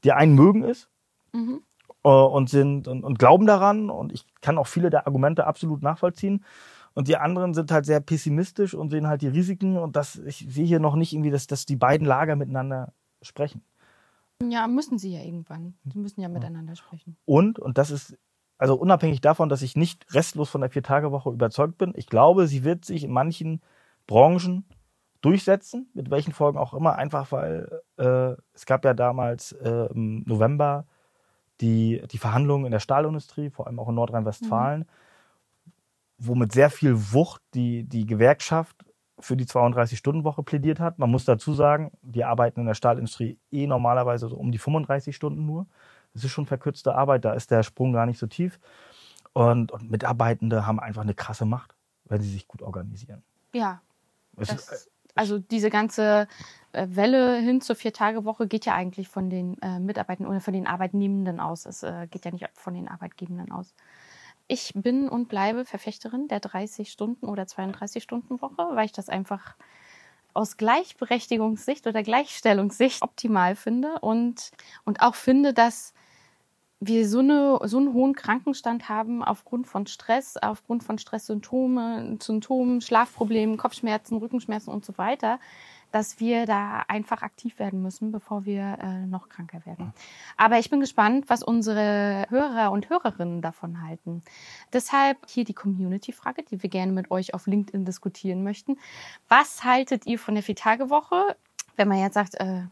die 0.03 0.11
einen 0.11 0.35
mögen 0.35 0.63
es, 0.63 0.87
Mhm. 1.31 1.61
äh, 2.03 2.09
und 2.09 2.49
sind 2.49 2.87
und, 2.87 3.03
und 3.03 3.19
glauben 3.19 3.45
daran 3.45 3.91
und 3.91 4.11
ich 4.11 4.25
kann 4.41 4.57
auch 4.57 4.65
viele 4.65 4.89
der 4.89 5.05
Argumente 5.05 5.45
absolut 5.45 5.83
nachvollziehen. 5.83 6.43
Und 6.95 7.07
die 7.07 7.17
anderen 7.17 7.53
sind 7.53 7.71
halt 7.71 7.85
sehr 7.85 7.99
pessimistisch 7.99 8.73
und 8.73 8.89
sehen 8.89 9.07
halt 9.07 9.21
die 9.21 9.27
Risiken 9.27 9.77
und 9.77 9.95
das, 9.95 10.15
ich 10.15 10.45
sehe 10.49 10.65
hier 10.65 10.79
noch 10.79 10.95
nicht 10.95 11.13
irgendwie, 11.13 11.29
dass, 11.29 11.45
dass 11.45 11.67
die 11.67 11.75
beiden 11.75 12.07
Lager 12.07 12.35
miteinander 12.35 12.93
sprechen. 13.21 13.61
Ja, 14.41 14.67
müssen 14.67 14.97
sie 14.97 15.13
ja 15.13 15.21
irgendwann. 15.21 15.75
Sie 15.85 15.99
müssen 15.99 16.21
ja 16.21 16.29
miteinander 16.29 16.75
sprechen. 16.75 17.15
Und, 17.25 17.59
und 17.59 17.77
das 17.77 17.91
ist, 17.91 18.17
also 18.59 18.75
unabhängig 18.75 19.21
davon, 19.21 19.49
dass 19.49 19.61
ich 19.61 19.75
nicht 19.75 20.13
restlos 20.13 20.49
von 20.49 20.61
der 20.61 20.69
Vier-Tage-Woche 20.69 21.31
überzeugt 21.31 21.77
bin, 21.77 21.93
ich 21.95 22.07
glaube, 22.07 22.45
sie 22.45 22.63
wird 22.63 22.85
sich 22.85 23.05
in 23.05 23.11
manchen 23.11 23.61
Branchen 24.05 24.65
durchsetzen, 25.21 25.89
mit 25.93 26.11
welchen 26.11 26.33
Folgen 26.33 26.57
auch 26.57 26.73
immer, 26.73 26.95
einfach 26.95 27.31
weil 27.31 27.81
äh, 27.97 28.35
es 28.53 28.65
gab 28.65 28.85
ja 28.85 28.93
damals 28.93 29.53
äh, 29.53 29.87
im 29.93 30.23
November 30.25 30.85
die, 31.61 32.01
die 32.11 32.17
Verhandlungen 32.17 32.65
in 32.65 32.71
der 32.71 32.79
Stahlindustrie, 32.79 33.49
vor 33.49 33.67
allem 33.67 33.79
auch 33.79 33.89
in 33.89 33.95
Nordrhein-Westfalen, 33.95 34.85
wo 36.17 36.35
mit 36.35 36.51
sehr 36.51 36.69
viel 36.69 36.95
Wucht 37.13 37.41
die, 37.53 37.83
die 37.83 38.05
Gewerkschaft 38.05 38.75
für 39.19 39.37
die 39.37 39.45
32-Stunden-Woche 39.45 40.43
plädiert 40.43 40.79
hat. 40.79 40.99
Man 40.99 41.11
muss 41.11 41.25
dazu 41.25 41.53
sagen, 41.53 41.91
die 42.01 42.23
arbeiten 42.23 42.61
in 42.61 42.65
der 42.65 42.73
Stahlindustrie 42.73 43.37
eh 43.51 43.67
normalerweise 43.67 44.27
so 44.27 44.37
um 44.37 44.51
die 44.51 44.57
35 44.57 45.15
Stunden 45.15 45.45
nur. 45.45 45.65
Das 46.13 46.23
ist 46.23 46.31
schon 46.31 46.45
verkürzte 46.45 46.95
Arbeit, 46.95 47.25
da 47.25 47.33
ist 47.33 47.51
der 47.51 47.63
Sprung 47.63 47.93
gar 47.93 48.05
nicht 48.05 48.19
so 48.19 48.27
tief. 48.27 48.59
Und, 49.33 49.71
und 49.71 49.91
Mitarbeitende 49.91 50.65
haben 50.65 50.79
einfach 50.79 51.03
eine 51.03 51.13
krasse 51.13 51.45
Macht, 51.45 51.75
wenn 52.05 52.21
sie 52.21 52.31
sich 52.31 52.47
gut 52.47 52.61
organisieren. 52.61 53.23
Ja, 53.53 53.81
Es 54.37 54.49
das, 54.49 54.69
ist, 54.69 54.91
also 55.15 55.39
diese 55.39 55.69
ganze 55.69 56.27
äh, 56.71 56.87
Welle 56.89 57.37
hin 57.37 57.61
zur 57.61 57.75
Vier-Tage-Woche 57.75 58.47
geht 58.47 58.65
ja 58.65 58.73
eigentlich 58.73 59.07
von 59.07 59.29
den 59.29 59.61
äh, 59.61 59.79
Mitarbeitern 59.79 60.27
oder 60.27 60.39
von 60.39 60.53
den 60.53 60.67
Arbeitnehmenden 60.67 61.39
aus. 61.39 61.65
Es 61.65 61.83
äh, 61.83 62.07
geht 62.09 62.25
ja 62.25 62.31
nicht 62.31 62.47
von 62.53 62.73
den 62.73 62.87
Arbeitgebenden 62.87 63.51
aus. 63.51 63.73
Ich 64.47 64.71
bin 64.75 65.09
und 65.09 65.27
bleibe 65.29 65.65
Verfechterin 65.65 66.27
der 66.27 66.41
30-Stunden- 66.41 67.27
oder 67.27 67.43
32-Stunden-Woche, 67.43 68.75
weil 68.75 68.85
ich 68.85 68.91
das 68.91 69.09
einfach 69.09 69.55
aus 70.33 70.57
Gleichberechtigungssicht 70.57 71.85
oder 71.85 72.01
Gleichstellungssicht 72.01 73.01
optimal 73.01 73.55
finde 73.55 73.99
und, 73.99 74.51
und 74.85 75.01
auch 75.01 75.15
finde, 75.15 75.53
dass 75.53 75.93
wir 76.79 77.07
so, 77.07 77.19
eine, 77.19 77.59
so 77.63 77.77
einen 77.77 77.93
hohen 77.93 78.15
Krankenstand 78.15 78.87
haben 78.87 79.23
aufgrund 79.23 79.67
von 79.67 79.85
Stress, 79.85 80.37
aufgrund 80.37 80.83
von 80.83 80.97
Stresssymptomen, 80.97 82.19
Symptomen, 82.21 82.79
Schlafproblemen, 82.79 83.57
Kopfschmerzen, 83.57 84.17
Rückenschmerzen 84.17 84.71
und 84.71 84.85
so 84.85 84.97
weiter, 84.97 85.39
dass 85.91 86.19
wir 86.19 86.45
da 86.45 86.83
einfach 86.87 87.21
aktiv 87.21 87.59
werden 87.59 87.81
müssen, 87.81 88.11
bevor 88.11 88.45
wir 88.45 88.77
äh, 88.81 89.05
noch 89.05 89.27
kranker 89.27 89.65
werden. 89.65 89.91
Aber 90.37 90.59
ich 90.59 90.69
bin 90.69 90.79
gespannt, 90.79 91.25
was 91.27 91.43
unsere 91.43 92.25
Hörer 92.29 92.71
und 92.71 92.89
Hörerinnen 92.89 93.41
davon 93.41 93.81
halten. 93.81 94.21
Deshalb 94.71 95.17
hier 95.27 95.43
die 95.43 95.53
Community-Frage, 95.53 96.43
die 96.43 96.63
wir 96.63 96.69
gerne 96.69 96.93
mit 96.93 97.11
euch 97.11 97.33
auf 97.33 97.47
LinkedIn 97.47 97.83
diskutieren 97.83 98.43
möchten. 98.43 98.77
Was 99.27 99.65
haltet 99.65 100.05
ihr 100.05 100.19
von 100.19 100.35
der 100.35 100.43
Vier-Tage-Woche? 100.43 101.35
Wenn 101.75 101.87
man 101.87 101.99
jetzt 101.99 102.13
sagt, 102.13 102.35
äh, 102.35 102.63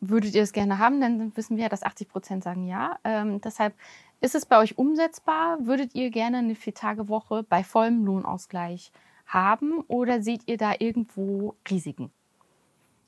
würdet 0.00 0.34
ihr 0.34 0.42
es 0.42 0.52
gerne 0.52 0.78
haben, 0.78 1.00
dann 1.00 1.36
wissen 1.36 1.56
wir 1.56 1.64
ja, 1.64 1.68
dass 1.68 1.82
80 1.82 2.08
Prozent 2.08 2.44
sagen 2.44 2.66
ja. 2.66 2.98
Ähm, 3.04 3.40
deshalb 3.40 3.74
ist 4.20 4.34
es 4.34 4.46
bei 4.46 4.58
euch 4.58 4.78
umsetzbar? 4.78 5.58
Würdet 5.66 5.94
ihr 5.94 6.10
gerne 6.10 6.38
eine 6.38 6.54
Vier-Tage-Woche 6.54 7.42
bei 7.42 7.64
vollem 7.64 8.04
Lohnausgleich 8.04 8.92
haben 9.26 9.80
oder 9.88 10.22
seht 10.22 10.42
ihr 10.46 10.56
da 10.56 10.74
irgendwo 10.78 11.54
Risiken? 11.70 12.10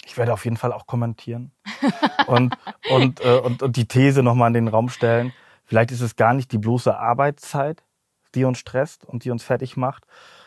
ich 0.04 0.16
werde 0.16 0.32
auf 0.32 0.44
jeden 0.44 0.56
Fall 0.56 0.72
auch 0.72 0.86
kommentieren 0.86 1.52
und, 2.26 2.56
und, 2.90 3.24
äh, 3.24 3.38
und, 3.38 3.62
und 3.62 3.76
die 3.76 3.86
These 3.86 4.22
nochmal 4.22 4.48
in 4.48 4.54
den 4.54 4.68
Raum 4.68 4.88
stellen. 4.88 5.32
Vielleicht 5.64 5.90
ist 5.90 6.00
es 6.00 6.16
gar 6.16 6.34
nicht 6.34 6.52
die 6.52 6.58
bloße 6.58 6.96
Arbeitszeit, 6.96 7.82
die 8.34 8.44
uns 8.44 8.58
stresst 8.58 9.04
und 9.04 9.24
die 9.24 9.30
uns 9.30 9.42
fertig 9.42 9.76
macht, 9.76 10.06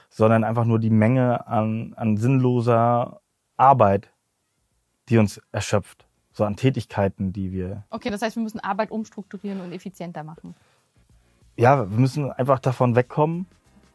sondern 0.09 0.43
einfach 0.43 0.65
nur 0.65 0.79
die 0.79 0.89
Menge 0.89 1.47
an, 1.47 1.93
an 1.95 2.17
sinnloser 2.17 3.21
Arbeit, 3.57 4.11
die 5.09 5.17
uns 5.17 5.41
erschöpft. 5.51 6.04
So 6.37 6.43
an 6.43 6.57
Tätigkeiten, 6.57 7.31
die 7.31 7.53
wir. 7.53 7.83
Okay, 7.89 8.09
das 8.09 8.21
heißt, 8.21 8.35
wir 8.35 8.43
müssen 8.43 8.59
Arbeit 8.59 8.91
umstrukturieren 8.91 9.61
und 9.61 9.71
effizienter 9.71 10.21
machen. 10.25 10.53
Ja, 11.55 11.89
wir 11.89 11.97
müssen 11.97 12.29
einfach 12.29 12.59
davon 12.59 12.93
wegkommen, 12.97 13.45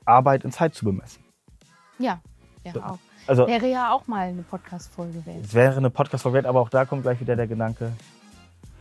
Arbeit 0.06 0.44
in 0.44 0.50
Zeit 0.50 0.74
zu 0.74 0.86
bemessen. 0.86 1.22
Ja, 1.98 2.22
ja 2.64 2.72
So. 2.72 2.82
auch. 2.82 2.98
Also 3.26 3.46
Wäre 3.46 3.68
ja 3.70 3.92
auch 3.92 4.06
mal 4.06 4.28
eine 4.28 4.40
Podcast-Folge 4.42 5.24
wert. 5.26 5.44
es 5.44 5.52
wäre 5.52 5.76
eine 5.76 5.90
Podcast-Folge, 5.90 6.36
wert, 6.36 6.46
aber 6.46 6.62
auch 6.62 6.70
da 6.70 6.86
kommt 6.86 7.02
gleich 7.02 7.20
wieder 7.20 7.36
der 7.36 7.46
Gedanke, 7.46 7.92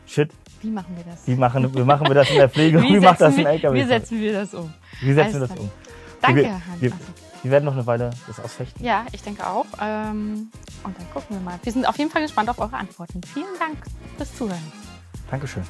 shit, 0.07 0.31
Wie 0.61 0.69
machen 0.71 0.95
wir 0.95 1.03
das? 1.03 1.27
wie 1.27 1.35
machen, 1.35 1.75
wie 1.75 1.83
machen 1.83 2.07
wir 2.07 2.15
das 2.15 2.29
in 2.29 2.37
der 2.37 2.49
Pflege? 2.49 2.81
Wie, 2.81 2.97
macht 3.01 3.19
das 3.19 3.33
ein 3.33 3.39
wir, 3.39 3.49
LKW? 3.49 3.77
Wie 3.77 3.83
setzen 3.85 4.19
wir 4.21 4.31
das 4.33 4.53
um? 4.53 4.73
Wie 5.01 5.13
setzen 5.13 5.33
wir 5.33 5.39
Alles 5.41 5.49
das 5.49 5.57
klar. 5.57 5.59
um? 5.59 5.71
Danke, 6.21 6.41
Wir- 6.43 6.51
Hans. 6.53 6.81
wir-. 6.81 6.93
Wir 7.43 7.51
werden 7.51 7.65
noch 7.65 7.73
eine 7.73 7.85
Weile 7.85 8.11
das 8.27 8.39
ausfechten. 8.39 8.83
Ja, 8.83 9.05
ich 9.11 9.21
denke 9.21 9.47
auch. 9.47 9.65
Ähm, 9.81 10.51
und 10.83 10.97
dann 10.97 11.09
gucken 11.13 11.37
wir 11.37 11.39
mal. 11.39 11.59
Wir 11.63 11.71
sind 11.71 11.87
auf 11.87 11.97
jeden 11.97 12.11
Fall 12.11 12.21
gespannt 12.21 12.49
auf 12.49 12.59
eure 12.59 12.75
Antworten. 12.75 13.21
Vielen 13.23 13.57
Dank 13.59 13.77
fürs 14.17 14.35
Zuhören. 14.35 14.71
Dankeschön. 15.29 15.63